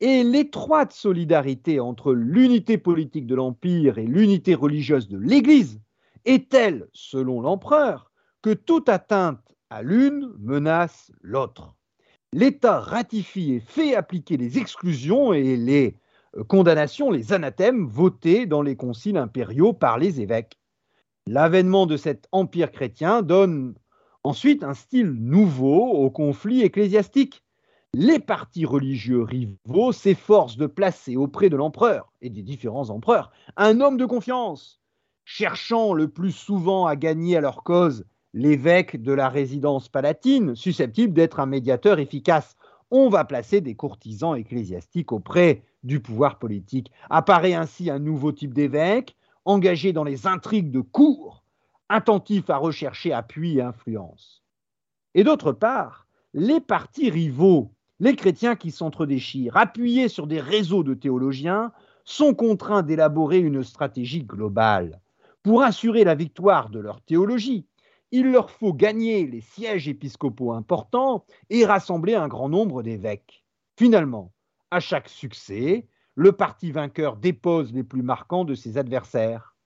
[0.00, 5.80] Et l'étroite solidarité entre l'unité politique de l'Empire et l'unité religieuse de l'Église
[6.24, 8.10] est telle, selon l'empereur,
[8.42, 11.76] que toute atteinte à l'une menace l'autre?
[12.34, 15.96] L'État ratifie et fait appliquer les exclusions et les
[16.36, 20.58] euh, condamnations, les anathèmes votés dans les conciles impériaux par les évêques.
[21.26, 23.74] L'avènement de cet empire chrétien donne
[24.24, 27.44] ensuite un style nouveau au conflit ecclésiastique.
[27.92, 33.82] Les partis religieux rivaux s'efforcent de placer auprès de l'empereur et des différents empereurs un
[33.82, 34.80] homme de confiance,
[35.26, 41.12] cherchant le plus souvent à gagner à leur cause l'évêque de la résidence palatine, susceptible
[41.12, 42.56] d'être un médiateur efficace.
[42.90, 46.90] On va placer des courtisans ecclésiastiques auprès du pouvoir politique.
[47.10, 51.42] Apparaît ainsi un nouveau type d'évêque, engagé dans les intrigues de cour,
[51.88, 54.42] attentif à rechercher appui et influence.
[55.14, 60.94] Et d'autre part, les partis rivaux, les chrétiens qui s'entredéchirent, appuyés sur des réseaux de
[60.94, 61.72] théologiens,
[62.04, 65.00] sont contraints d'élaborer une stratégie globale.
[65.42, 67.66] Pour assurer la victoire de leur théologie,
[68.12, 73.44] il leur faut gagner les sièges épiscopaux importants et rassembler un grand nombre d'évêques.
[73.76, 74.32] Finalement,
[74.70, 79.56] à chaque succès, le parti vainqueur dépose les plus marquants de ses adversaires.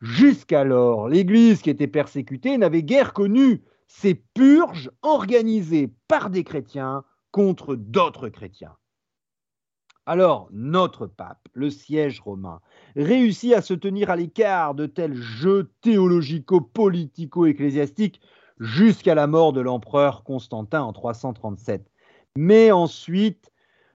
[0.00, 7.74] Jusqu'alors, l'Église qui était persécutée n'avait guère connu ces purges organisées par des chrétiens contre
[7.74, 8.76] d'autres chrétiens.
[10.06, 12.60] Alors, notre pape, le siège romain,
[12.94, 18.20] réussit à se tenir à l'écart de tels jeux théologico-politico-ecclésiastiques
[18.60, 21.90] jusqu'à la mort de l'empereur Constantin en 337.
[22.36, 23.50] Mais ensuite,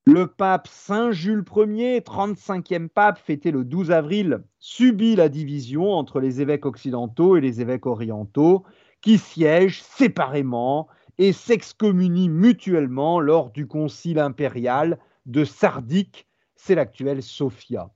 [0.07, 6.19] le pape Saint Jules Ier, 35e pape, fêté le 12 avril, subit la division entre
[6.19, 8.63] les évêques occidentaux et les évêques orientaux,
[9.01, 10.87] qui siègent séparément
[11.19, 14.97] et s'excommunient mutuellement lors du concile impérial
[15.29, 17.91] de Sardique, c'est l'actuelle Sophia.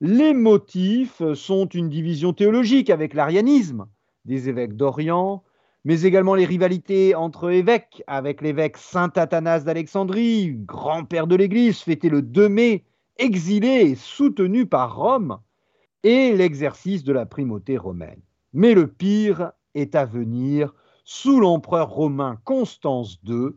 [0.00, 3.86] Les motifs sont une division théologique avec l'arianisme
[4.24, 5.44] des évêques d'Orient,
[5.84, 12.08] mais également les rivalités entre évêques, avec l'évêque Saint Athanas d'Alexandrie, grand-père de l'Église, fêté
[12.08, 12.84] le 2 mai,
[13.18, 15.38] exilé et soutenu par Rome,
[16.04, 18.22] et l'exercice de la primauté romaine.
[18.54, 23.50] Mais le pire est à venir sous l'empereur romain Constance II,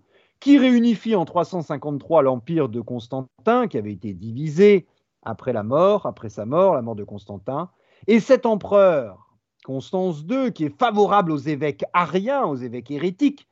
[0.46, 4.86] qui réunifie en 353 l'empire de Constantin, qui avait été divisé
[5.24, 7.72] après la mort, après sa mort, la mort de Constantin,
[8.06, 13.48] et cet empereur, Constance II, qui est favorable aux évêques ariens, aux évêques hérétiques,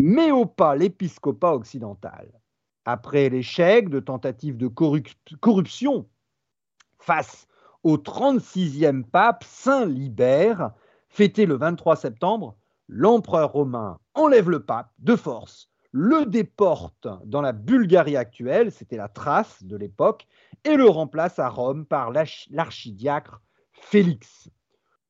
[0.00, 2.32] met au pas l'épiscopat occidental.
[2.86, 6.08] Après l'échec de tentatives de corruption
[6.98, 7.46] face
[7.82, 10.70] au 36e pape Saint Libère,
[11.10, 12.56] fêté le 23 septembre,
[12.88, 19.08] l'empereur romain enlève le pape de force le déporte dans la Bulgarie actuelle, c'était la
[19.08, 20.26] Thrace de l'époque,
[20.64, 23.40] et le remplace à Rome par l'archidiacre
[23.72, 24.50] Félix.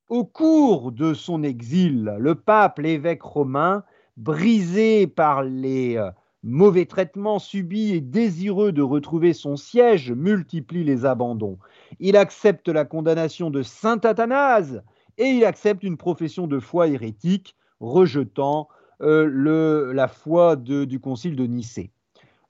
[0.08, 3.84] Au cours de son exil, le pape, l'évêque romain,
[4.16, 6.10] brisé par les euh,
[6.42, 11.58] mauvais traitements subis et désireux de retrouver son siège, multiplie les abandons.
[12.00, 14.82] Il accepte la condamnation de saint Athanase
[15.18, 18.68] et il accepte une profession de foi hérétique, rejetant
[19.00, 21.90] euh, la foi du concile de Nicée.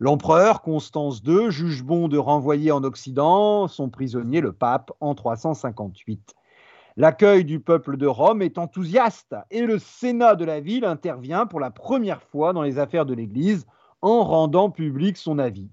[0.00, 6.34] L'empereur Constance II juge bon de renvoyer en Occident son prisonnier, le pape, en 358.
[6.96, 11.60] L'accueil du peuple de Rome est enthousiaste et le Sénat de la ville intervient pour
[11.60, 13.66] la première fois dans les affaires de l'Église
[14.02, 15.68] en rendant public son avis.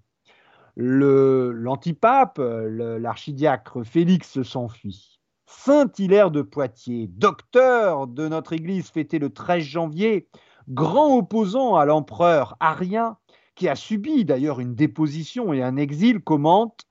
[0.76, 5.20] L'antipape, l'archidiacre Félix s'enfuit.
[5.46, 10.28] Saint Hilaire de Poitiers, docteur de notre Église fêté le 13 janvier,
[10.70, 13.18] grand opposant à l'empereur arien,
[13.56, 16.88] qui a subi d'ailleurs une déposition et un exil, commente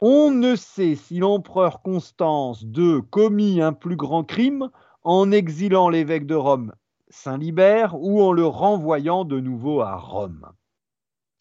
[0.00, 4.70] On ne sait si l'empereur Constance II commis un plus grand crime
[5.02, 6.72] en exilant l'évêque de Rome,
[7.08, 10.46] Saint Libère, ou en le renvoyant de nouveau à Rome.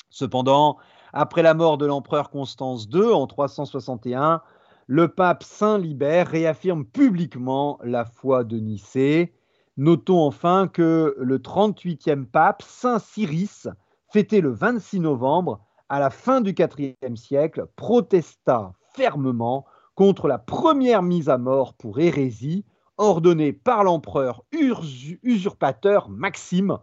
[0.10, 0.78] Cependant,
[1.14, 4.42] après la mort de l'empereur Constance II en 361,
[4.88, 9.34] le pape Saint Libère réaffirme publiquement la foi de Nicée
[9.80, 13.70] Notons enfin que le 38e pape, Saint Cyrus,
[14.12, 19.66] fêté le 26 novembre, à la fin du IVe siècle, protesta fermement
[19.96, 22.66] contre la première mise à mort pour hérésie
[22.98, 26.78] ordonnée par l'empereur usurpateur Maxime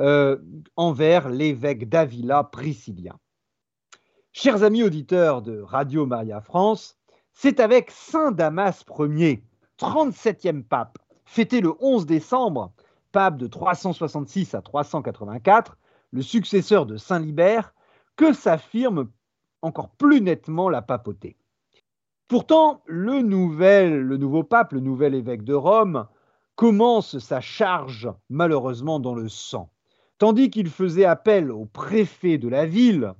[0.00, 0.36] euh,
[0.74, 3.20] envers l'évêque d'Avila Priscillien.
[4.32, 6.98] Chers amis auditeurs de Radio Maria France,
[7.32, 9.44] c'est avec Saint Damas Ier,
[9.78, 10.98] 37e pape,
[11.32, 12.74] fêté le 11 décembre,
[13.10, 15.78] pape de 366 à 384,
[16.10, 17.72] le successeur de Saint Libère,
[18.16, 19.08] que s'affirme
[19.62, 21.38] encore plus nettement la papauté.
[22.28, 26.06] Pourtant, le, nouvel, le nouveau pape, le nouvel évêque de Rome,
[26.54, 29.70] commence sa charge malheureusement dans le sang.
[30.18, 33.14] Tandis qu'il faisait appel au préfet de la ville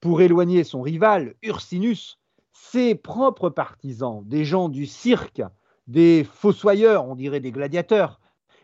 [0.00, 2.20] pour éloigner son rival, Ursinus,
[2.52, 5.42] ses propres partisans, des gens du cirque,
[5.86, 8.20] des fossoyeurs, on dirait des gladiateurs,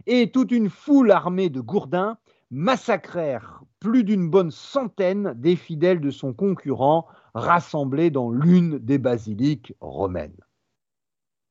[0.07, 2.19] et toute une foule armée de gourdins
[2.51, 9.75] massacrèrent plus d'une bonne centaine des fidèles de son concurrent rassemblés dans l'une des basiliques
[9.81, 10.41] romaines.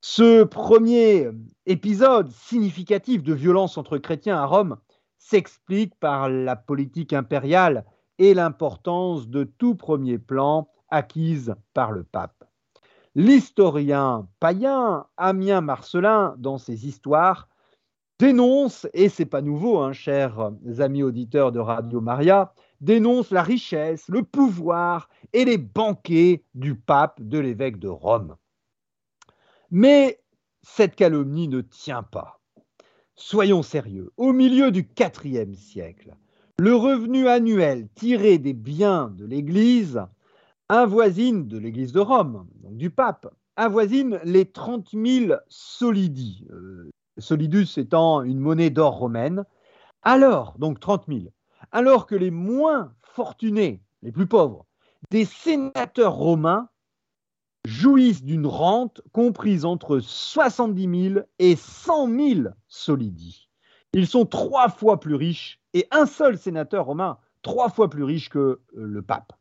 [0.01, 1.29] Ce premier
[1.65, 4.77] épisode significatif de violence entre chrétiens à Rome
[5.17, 7.85] s'explique par la politique impériale
[8.17, 12.43] et l'importance de tout premier plan acquise par le pape.
[13.15, 17.49] L'historien païen Amien Marcelin, dans ses histoires,
[18.19, 24.07] dénonce, et c'est pas nouveau, hein, chers amis auditeurs de Radio Maria, dénonce la richesse,
[24.07, 28.37] le pouvoir et les banquets du pape, de l'évêque de Rome.
[29.71, 30.21] Mais
[30.61, 32.39] cette calomnie ne tient pas.
[33.15, 36.15] Soyons sérieux, au milieu du IVe siècle,
[36.59, 40.01] le revenu annuel tiré des biens de l'Église
[40.71, 46.47] avoisine de l'Église de Rome, donc du pape, avoisine les 30 000 solidi.
[47.17, 49.43] Solidus étant une monnaie d'or romaine,
[50.01, 51.19] alors, donc 30 000,
[51.73, 54.65] alors que les moins fortunés, les plus pauvres,
[55.09, 56.69] des sénateurs romains
[57.65, 63.49] jouissent d'une rente comprise entre 70 000 et 100 000 solidi.
[63.91, 68.29] Ils sont trois fois plus riches et un seul sénateur romain trois fois plus riche
[68.29, 69.33] que euh, le pape.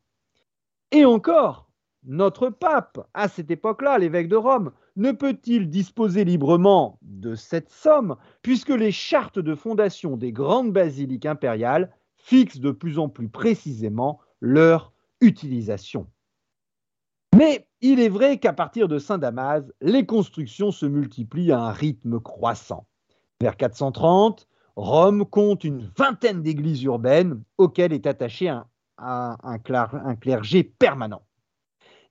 [0.91, 1.69] Et encore,
[2.03, 8.17] notre pape, à cette époque-là, l'évêque de Rome, ne peut-il disposer librement de cette somme,
[8.41, 14.19] puisque les chartes de fondation des grandes basiliques impériales fixent de plus en plus précisément
[14.41, 16.07] leur utilisation.
[17.37, 22.19] Mais il est vrai qu'à partir de Saint-Damas, les constructions se multiplient à un rythme
[22.19, 22.85] croissant.
[23.39, 28.65] Vers 430, Rome compte une vingtaine d'églises urbaines auxquelles est attaché un,
[29.01, 31.21] un clergé permanent.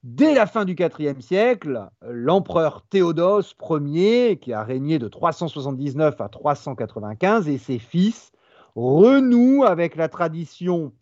[0.03, 6.29] Dès la fin du IVe siècle, l'empereur Théodose Ier, qui a régné de 379 à
[6.31, 8.33] 395, et ses fils
[8.75, 10.93] renouent avec la tradition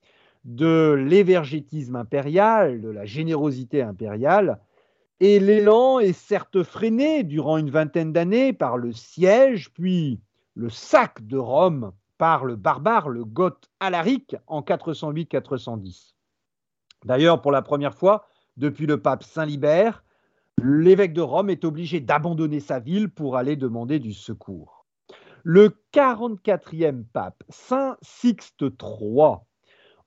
[0.45, 4.59] de l'évergétisme impérial, de la générosité impériale,
[5.21, 10.21] et l'élan est certes freiné durant une vingtaine d'années par le siège, puis
[10.55, 16.15] le sac de Rome par le barbare, le goth Alaric, en 408-410.
[17.05, 20.05] D'ailleurs, pour la première fois, depuis le pape Saint-Libert,
[20.63, 24.87] l'évêque de Rome est obligé d'abandonner sa ville pour aller demander du secours.
[25.45, 29.37] Le 44e pape, Saint Sixte III,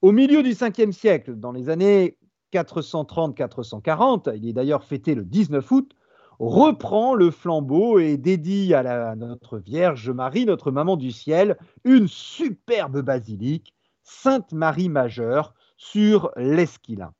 [0.02, 2.18] au milieu du 5e siècle, dans les années
[2.54, 5.96] 430-440, il est d'ailleurs fêté le 19 août,
[6.42, 13.02] reprend le flambeau et dédie à, notre Vierge Marie, notre maman du ciel, une superbe
[13.02, 17.14] basilique, Sainte Marie Majeure, sur l'Esquilin.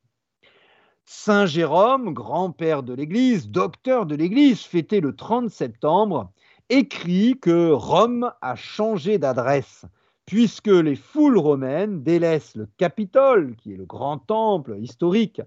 [1.06, 6.32] Saint Jérôme, grand-père de l'Église, docteur de l'Église, fêté le 30 septembre,
[6.70, 9.86] écrit que Rome a changé d'adresse,
[10.26, 15.42] puisque les foules romaines délaissent le Capitole, qui est le grand temple historique,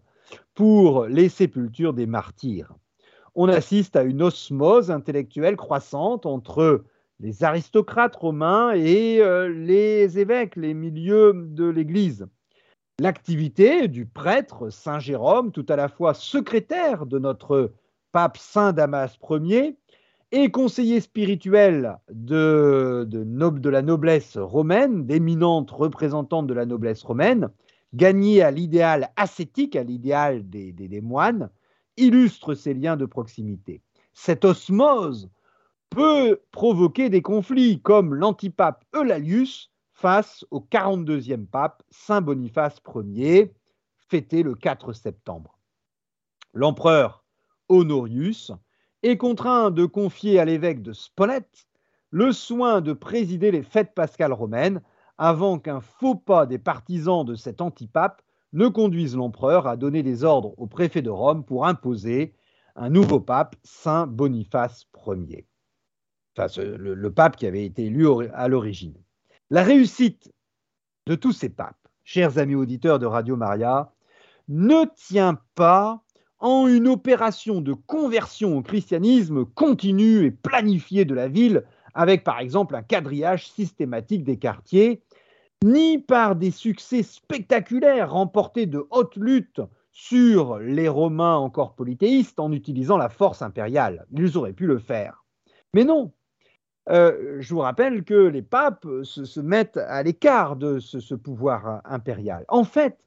[0.54, 2.72] pour les sépultures des martyrs.
[3.36, 6.84] On assiste à une osmose intellectuelle croissante entre
[7.18, 12.26] les aristocrates romains et euh, les évêques, les milieux de l'Église.
[13.00, 17.72] L'activité du prêtre Saint Jérôme, tout à la fois secrétaire de notre
[18.12, 19.76] pape Saint Damas Ier
[20.30, 23.08] et conseiller spirituel de,
[23.68, 27.48] la noblesse romaine, d'éminentes représentantes de la noblesse romaine,
[27.94, 31.50] gagné à l'idéal ascétique, à l'idéal des moines,
[31.96, 33.82] illustre ces liens de proximité.
[34.12, 35.30] Cette osmose
[35.90, 42.80] peut provoquer des conflits comme l'antipape Eulalius face au 42e pape Saint Boniface
[43.12, 43.54] Ier,
[44.08, 45.58] fêté le 4 septembre.
[46.52, 47.24] L'empereur
[47.68, 48.52] Honorius
[49.02, 51.66] est contraint de confier à l'évêque de Spolète
[52.10, 54.82] le soin de présider les fêtes pascales romaines
[55.18, 58.22] avant qu'un faux pas des partisans de cet antipape
[58.54, 62.34] ne conduise l'empereur à donner des ordres au préfet de Rome pour imposer
[62.76, 65.46] un nouveau pape, Saint Boniface Ier.
[66.36, 68.94] Enfin, le, le pape qui avait été élu à l'origine.
[69.50, 70.32] La réussite
[71.06, 73.92] de tous ces papes, chers amis auditeurs de Radio Maria,
[74.48, 76.02] ne tient pas
[76.38, 82.40] en une opération de conversion au christianisme continue et planifiée de la ville, avec par
[82.40, 85.02] exemple un quadrillage systématique des quartiers,
[85.64, 89.62] ni par des succès spectaculaires remportés de haute lutte
[89.92, 94.04] sur les Romains encore polythéistes en utilisant la force impériale.
[94.12, 95.24] Ils auraient pu le faire.
[95.72, 96.12] Mais non.
[96.90, 102.44] Euh, je vous rappelle que les papes se, mettent à l'écart de ce pouvoir impérial.
[102.48, 102.98] En fait,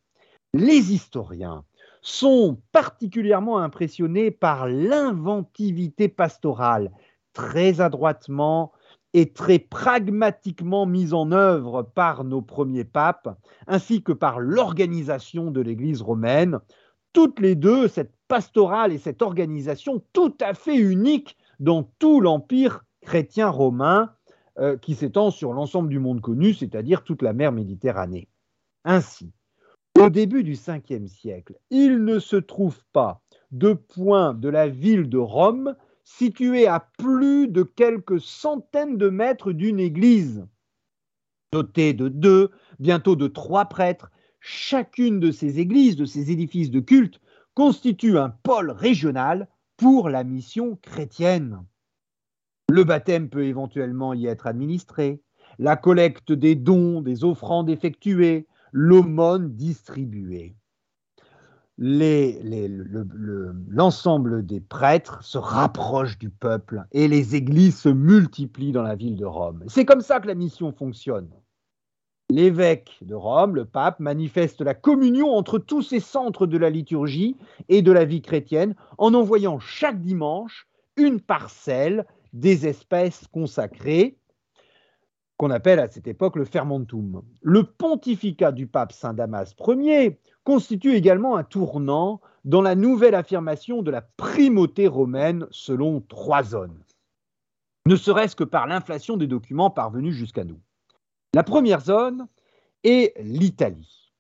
[0.55, 1.63] les historiens
[2.01, 6.91] sont particulièrement impressionnés par l'inventivité pastorale,
[7.33, 8.71] très adroitement
[9.17, 15.59] et très pragmatiquement mise en œuvre par nos premiers papes, ainsi que par l'organisation de
[15.59, 16.59] l'Église romaine,
[17.13, 22.85] toutes les deux, cette pastorale et cette organisation tout à fait unique dans tout l'empire
[23.01, 24.11] chrétien romain
[24.59, 28.27] euh, qui s'étend sur l'ensemble du monde connu, c'est-à-dire toute la mer Méditerranée.
[28.85, 29.31] Ainsi,
[29.99, 35.09] au début du 5e siècle, il ne se trouve pas de point de la ville
[35.09, 35.75] de Rome
[36.07, 40.47] située à plus de quelques centaines de mètres d'une église,
[41.51, 42.49] dotée de deux,
[42.79, 44.09] bientôt de trois prêtres.
[44.39, 47.19] Chacune de ces églises, de ces édifices de culte,
[47.55, 51.65] constitue un pôle régional pour la mission chrétienne.
[52.69, 55.21] Le baptême peut éventuellement y être administré,
[55.59, 60.55] la collecte des dons, des offrandes effectuées, l'aumône distribuée.
[63.69, 69.15] L'ensemble des prêtres se rapprochent du peuple et les églises se multiplient dans la ville
[69.15, 69.63] de Rome.
[69.67, 71.29] C'est comme ça que la mission fonctionne.
[72.29, 77.37] L'évêque de Rome, le pape, manifeste la communion entre tous ces centres de la liturgie
[77.69, 80.67] et de la vie chrétienne en envoyant chaque dimanche
[80.97, 84.17] une parcelle des espèces consacrées
[85.37, 87.21] qu'on appelle à cette époque le fermentum.
[87.41, 93.83] Le pontificat du pape Saint Damas Ier constitue également un tournant dans la nouvelle affirmation
[93.83, 96.81] de la primauté romaine selon trois zones,
[97.85, 100.59] ne serait-ce que par l'inflation des documents parvenus jusqu'à nous.
[101.33, 102.27] La première zone
[102.83, 104.13] est l'Italie.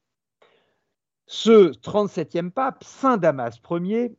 [1.25, 4.17] Ce 37e pape, Saint Damas Ier,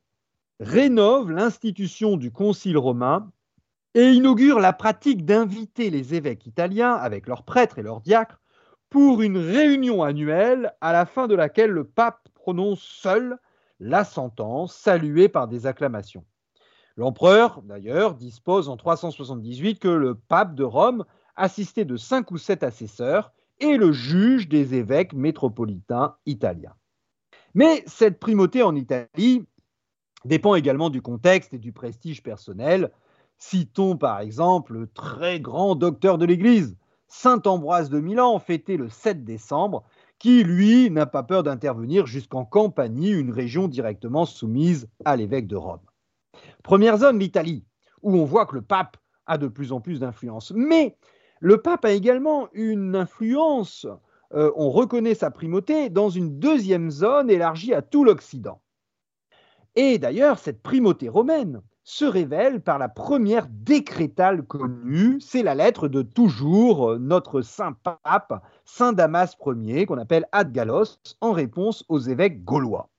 [0.61, 3.31] rénove l'institution du Concile romain
[3.99, 8.41] et inaugure la pratique d'inviter les évêques italiens, avec leurs prêtres et leurs diacres,
[8.91, 13.39] pour une réunion annuelle à la fin de laquelle le pape prononce seul
[13.81, 16.25] la sentence, saluée par des acclamations.
[16.97, 22.63] L'empereur, d'ailleurs, dispose en 378 que le pape de Rome, assisté de cinq ou sept
[22.63, 26.77] assesseurs, est le juge des évêques métropolitains italiens.
[27.53, 29.45] Mais cette primauté en Italie
[30.25, 32.93] dépend également du contexte et du prestige personnel
[33.39, 36.77] Citons par exemple le très grand docteur de l'Église,
[37.07, 39.85] Saint Ambroise de Milan, fêté le 7 décembre,
[40.19, 45.57] qui, lui, n'a pas peur d'intervenir jusqu'en Campanie, une région directement soumise à l'évêque de
[45.57, 45.81] Rome.
[46.65, 47.65] Première zone, l'Italie,
[48.03, 50.53] où on voit que le pape a de plus en plus d'influence.
[50.55, 50.97] Mais
[51.41, 53.87] le pape a également une influence,
[54.35, 58.61] euh, on reconnaît sa primauté, dans une deuxième zone élargie à tout l'Occident.
[59.77, 65.89] Et d'ailleurs, cette primauté romaine se révèle par la première décrétale connue, c'est la lettre
[65.89, 71.87] de toujours euh, notre saint pape, Saint Damas Ier, qu'on appelle Ad Gallos, en réponse
[71.89, 72.91] aux évêques gaulois.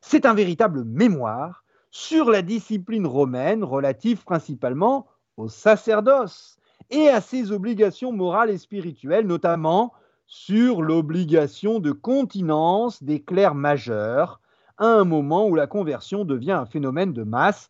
[0.00, 6.58] C'est un véritable mémoire sur la discipline romaine relative principalement au sacerdoce
[6.90, 9.92] et à ses obligations morales et spirituelles, notamment
[10.28, 14.40] sur l'obligation de continence des clercs majeurs,
[14.76, 17.68] à un moment où la conversion devient un phénomène de masse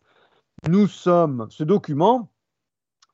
[0.67, 2.29] nous sommes, ce document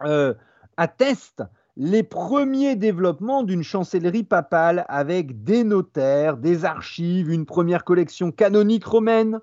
[0.04, 0.34] euh,
[0.78, 1.44] atteste
[1.78, 8.86] les premiers développements d'une chancellerie papale avec des notaires, des archives, une première collection canonique
[8.86, 9.40] romaine,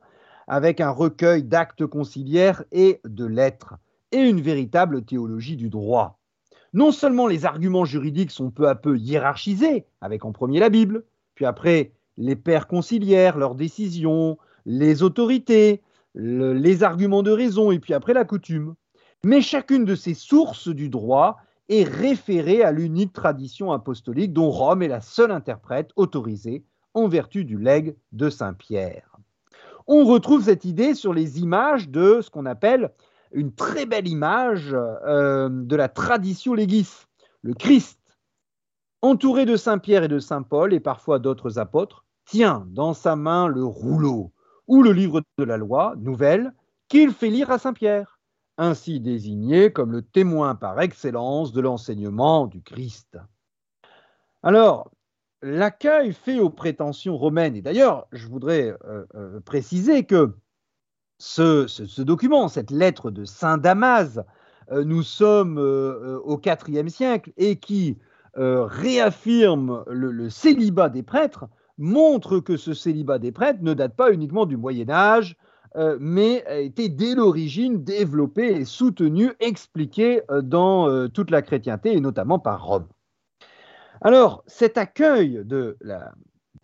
[0.48, 3.74] avec un recueil d'actes conciliaires et de lettres,
[4.12, 6.18] et une véritable théologie du droit.
[6.74, 11.04] Non seulement les arguments juridiques sont peu à peu hiérarchisés, avec en premier la Bible,
[11.34, 15.82] puis après les pères conciliaires, leurs décisions, les autorités,
[16.14, 18.74] les arguments de raison et puis après la coutume.
[19.24, 21.38] Mais chacune de ces sources du droit
[21.68, 27.44] est référée à l'unique tradition apostolique dont Rome est la seule interprète autorisée en vertu
[27.44, 29.16] du legs de Saint Pierre.
[29.86, 32.92] On retrouve cette idée sur les images de ce qu'on appelle
[33.32, 37.08] une très belle image euh, de la tradition léguiste,
[37.42, 37.98] le Christ,
[39.00, 43.16] entouré de Saint Pierre et de Saint Paul et parfois d'autres apôtres, tient dans sa
[43.16, 44.31] main le rouleau
[44.66, 46.52] ou le livre de la loi nouvelle
[46.88, 48.20] qu'il fait lire à Saint Pierre,
[48.58, 53.18] ainsi désigné comme le témoin par excellence de l'enseignement du Christ.
[54.42, 54.90] Alors,
[55.42, 60.34] l'accueil fait aux prétentions romaines, et d'ailleurs, je voudrais euh, euh, préciser que
[61.18, 64.20] ce, document, cette lettre de Saint Damas,
[64.70, 67.98] euh, nous sommes au IVe siècle et qui
[68.34, 71.48] réaffirme le, célibat des prêtres,
[71.78, 75.36] montre que ce célibat des prêtres ne date pas uniquement du Moyen Âge,
[76.00, 82.38] mais a été dès l'origine développé et soutenu, expliqué dans toute la chrétienté et notamment
[82.38, 82.86] par Rome.
[84.02, 85.78] Alors, cet accueil de,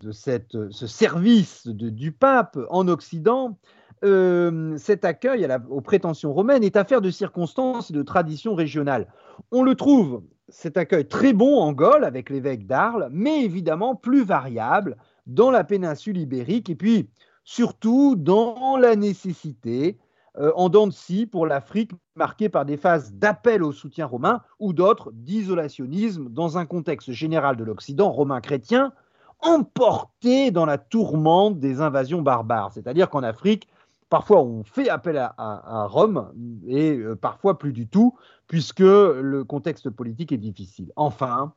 [0.00, 3.59] ce service du pape en Occident,
[4.05, 9.07] euh, cet accueil aux prétentions romaines est affaire de circonstances et de traditions régionales.
[9.51, 14.24] On le trouve, cet accueil très bon en Gaule avec l'évêque d'Arles, mais évidemment plus
[14.24, 14.96] variable
[15.26, 17.09] dans la péninsule ibérique et puis
[17.44, 19.99] surtout dans la nécessité
[20.38, 24.42] euh, en dents de scie pour l'Afrique, marquée par des phases d'appel au soutien romain
[24.61, 28.92] ou d'autres d'isolationnisme dans un contexte général de l'Occident romain chrétien,
[29.40, 32.72] emporté dans la tourmente des invasions barbares.
[32.72, 33.68] C'est-à-dire qu'en Afrique,
[34.09, 36.32] parfois on fait appel à, Rome
[36.66, 40.92] et euh, parfois plus du tout, puisque le contexte politique est difficile.
[40.96, 41.54] Enfin,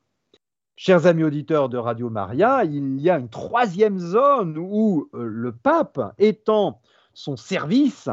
[0.76, 5.52] chers amis auditeurs de Radio Maria, il y a une troisième zone où euh, le
[5.52, 6.82] pape étend
[7.14, 8.10] son service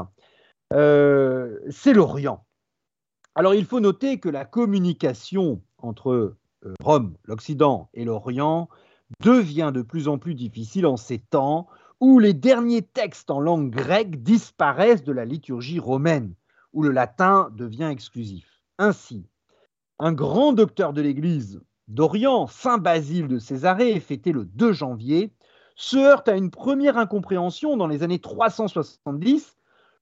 [0.74, 2.44] euh, c'est l'Orient.
[3.34, 6.34] Alors il faut noter que la communication entre
[6.80, 8.68] Rome, l'Occident et l'Orient
[9.22, 11.68] devient de plus en plus difficile en ces temps
[12.00, 16.34] où les derniers textes en langue grecque disparaissent de la liturgie romaine,
[16.72, 18.62] où le latin devient exclusif.
[18.78, 19.26] Ainsi,
[19.98, 25.32] un grand docteur de l'Église d'Orient, Saint Basile de Césarée, fêté le 2 janvier,
[25.74, 29.56] se heurte à une première incompréhension dans les années 370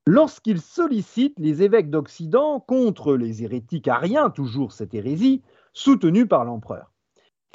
[0.05, 5.41] lorsqu'il sollicite les évêques d'Occident contre les hérétiques ariens, toujours cette hérésie,
[5.73, 6.91] soutenue par l'empereur.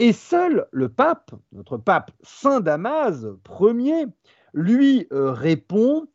[0.02, 3.24] Et seul le pape, notre pape Saint Damas
[3.60, 4.06] Ier,
[4.52, 6.08] lui euh, répond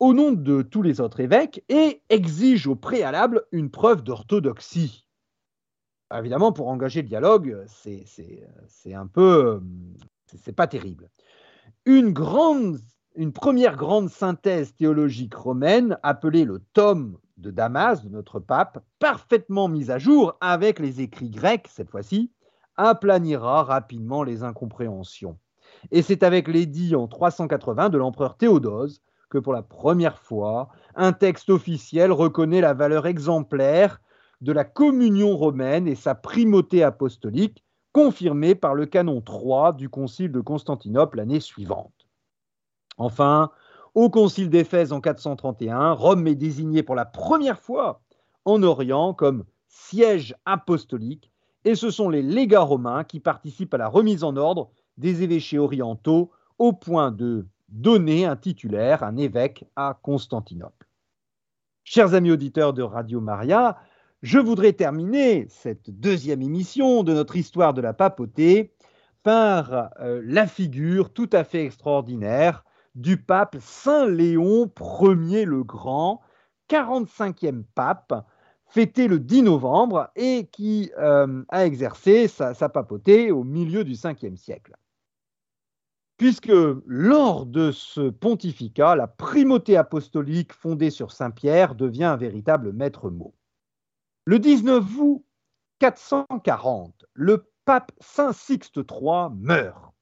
[0.00, 5.06] au nom de tous les autres évêques et exige au préalable une preuve d'orthodoxie.
[6.14, 9.60] Évidemment, pour engager le dialogue, c'est un peu.
[10.42, 11.10] C'est pas terrible.
[11.84, 12.80] Une grande
[13.16, 19.68] une première grande synthèse théologique romaine, appelée le tome de Damas, de notre pape, parfaitement
[19.68, 22.30] mise à jour avec les écrits grecs, cette fois-ci,
[22.76, 25.38] aplanira rapidement les incompréhensions.
[25.90, 31.12] Et c'est avec l'édit en 380 de l'empereur Théodose que pour la première fois, un
[31.12, 34.00] texte officiel reconnaît la valeur exemplaire
[34.40, 40.30] de la communion romaine et sa primauté apostolique, confirmée par le canon 3 du concile
[40.30, 42.06] de Constantinople l'année suivante.
[42.98, 43.50] Enfin,
[43.94, 48.02] au concile d'Éphèse en 431, Rome est désignée pour la première fois
[48.44, 51.30] en Orient comme siège apostolique,
[51.66, 55.58] et ce sont les légats romains qui participent à la remise en ordre des évêchés
[55.58, 60.86] orientaux au point de donner un titulaire, un évêque à Constantinople.
[61.82, 63.78] Chers amis auditeurs de Radio Maria,
[64.22, 68.72] je voudrais terminer cette deuxième émission de notre histoire de la papauté
[69.24, 72.64] par euh, la figure tout à fait extraordinaire
[72.94, 74.70] du pape Saint Léon
[75.02, 76.20] Ier le Grand,
[76.70, 78.24] 45e pape,
[78.68, 84.36] fêté le 10 novembre et qui euh, a exercé sa, papauté au milieu du 5e
[84.36, 84.74] siècle.
[86.16, 86.52] Puisque
[86.86, 93.10] lors de ce pontificat, la primauté apostolique fondée sur Saint Pierre devient un véritable maître
[93.10, 93.34] mot.
[94.24, 95.24] Le 19 août
[95.78, 99.92] 440, le pape Saint Sixte III meurt.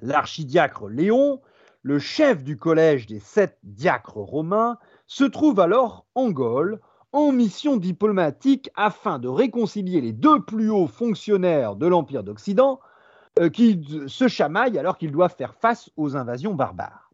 [0.00, 1.40] L'archidiacre Léon
[1.86, 4.76] le chef du collège des sept diacres romains,
[5.06, 6.80] se trouve alors en Gaule
[7.12, 12.80] en mission diplomatique afin de réconcilier les deux plus hauts fonctionnaires de l'Empire d'Occident
[13.38, 17.10] euh, qui se chamaillent alors qu'ils doivent faire face aux invasions barbares.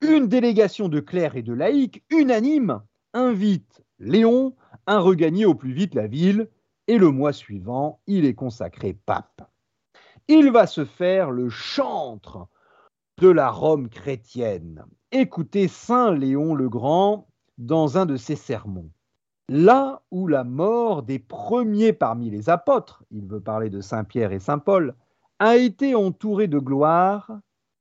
[0.00, 2.82] Une délégation de clercs et de laïcs unanime
[3.14, 4.54] invite Léon
[4.86, 6.48] à regagner au plus vite la ville
[6.88, 9.48] et le mois suivant, il est consacré pape.
[10.28, 12.48] Il va se faire le chantre
[13.18, 14.84] de la Rome chrétienne.
[15.12, 18.90] Écoutez Saint Léon le Grand dans un de ses sermons.
[19.54, 24.32] Là où la mort des premiers parmi les apôtres, il veut parler de Saint Pierre
[24.32, 24.94] et Saint Paul,
[25.38, 27.38] a été entourée de gloire,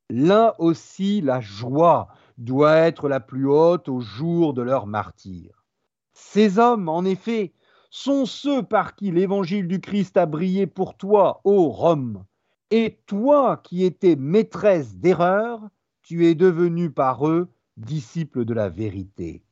[0.09, 5.63] là aussi la joie doit être la plus haute au jour de leur martyr.
[6.11, 7.53] Ces hommes, en effet,
[7.89, 12.25] sont ceux par qui l'évangile du Christ a brillé pour toi, ô Rome.
[12.71, 15.61] Et toi qui étais maîtresse d'erreur,
[16.01, 17.47] tu es devenu par eux
[17.77, 19.45] disciple de la vérité.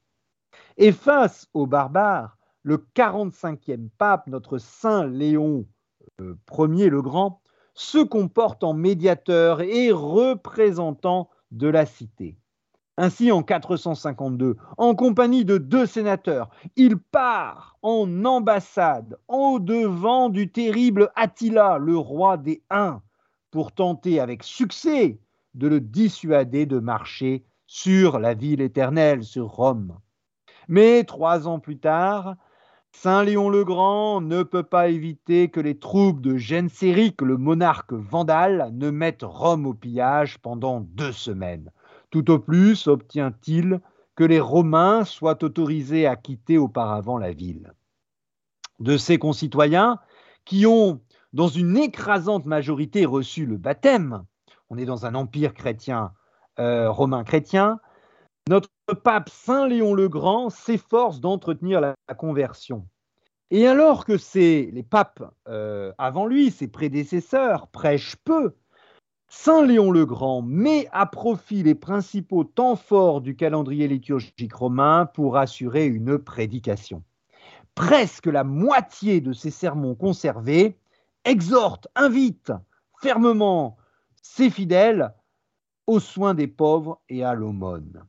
[0.82, 5.66] Et face aux barbares, le 45e pape, notre Saint Léon
[6.22, 7.42] euh, Ier le Grand,
[7.74, 12.38] se comporte en médiateur et représentant de la cité.
[12.96, 20.50] Ainsi, en 452, en compagnie de deux sénateurs, il part en ambassade au devant du
[20.50, 23.02] terrible Attila, le roi des Huns,
[23.52, 25.20] pour tenter avec succès
[25.56, 30.00] de le dissuader de marcher sur la ville éternelle, sur Rome.
[30.70, 32.36] Mais trois ans plus tard,
[32.92, 37.92] Saint Léon le Grand ne peut pas éviter que les troupes de Genséric, le monarque
[37.92, 41.72] vandale, ne mettent Rome au pillage pendant deux semaines.
[42.12, 43.82] Tout au plus obtient-il
[44.16, 47.74] que les Romains soient autorisés à quitter auparavant la ville.
[48.80, 49.98] De ses concitoyens,
[50.46, 51.02] qui ont,
[51.34, 54.24] dans une écrasante majorité, reçu le baptême,
[54.70, 56.12] on est dans un empire chrétien,
[56.60, 57.80] euh, romain chrétien,
[58.48, 62.88] notre pape Saint Léon le Grand s'efforce d'entretenir la, conversion.
[63.52, 68.54] Et alors que les papes euh, avant lui, ses prédécesseurs, prêchent peu,
[69.28, 75.06] Saint Léon le Grand met à profit les principaux temps forts du calendrier liturgique romain
[75.06, 77.04] pour assurer une prédication.
[77.76, 80.78] Presque la moitié de ses sermons conservés
[81.26, 82.52] exhorte, invite
[83.02, 83.78] fermement
[84.22, 85.14] ses fidèles
[85.86, 88.04] aux soins des pauvres et à l'aumône.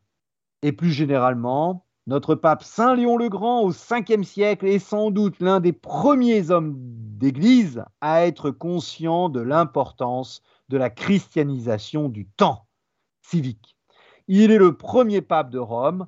[0.62, 5.40] Et plus généralement, notre pape Saint Léon le Grand au 5e siècle est sans doute
[5.40, 12.66] l'un des premiers hommes d'Église à être conscient de l'importance de la christianisation du temps
[13.22, 13.76] civique.
[14.28, 16.06] Il est le premier pape de Rome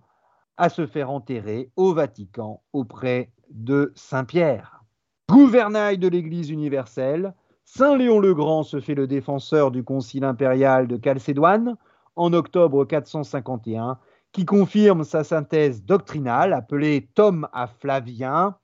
[0.56, 4.84] à se faire enterrer au Vatican auprès de Saint Pierre.
[5.28, 7.34] Gouvernail de l'Église universelle,
[7.64, 11.76] Saint Léon le Grand se fait le défenseur du concile impérial de Chalcédoine
[12.16, 13.98] en octobre 451
[14.32, 18.56] qui confirme sa synthèse doctrinale appelée Tome à Flavien.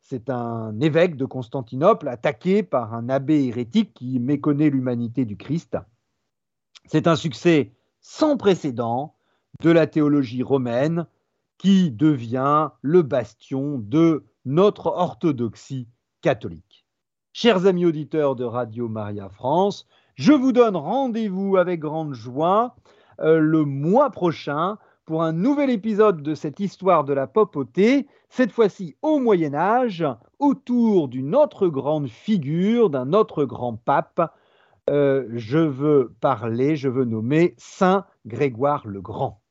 [0.00, 5.76] C'est un évêque de Constantinople attaqué par un abbé hérétique qui méconnaît l'humanité du Christ.
[6.86, 9.14] C'est un succès sans précédent
[9.62, 11.06] de la théologie romaine
[11.58, 15.88] qui devient le bastion de notre orthodoxie
[16.20, 16.86] catholique.
[17.32, 19.86] Chers amis auditeurs de Radio Maria France,
[20.16, 22.74] je vous donne rendez-vous avec grande joie
[23.20, 28.52] euh, le mois prochain pour un nouvel épisode de cette histoire de la papauté, cette
[28.52, 30.04] fois-ci au Moyen Âge,
[30.38, 34.32] autour d'une autre grande figure, d'un autre grand pape.
[34.90, 39.41] Euh, je veux parler, je veux nommer Saint Grégoire le Grand.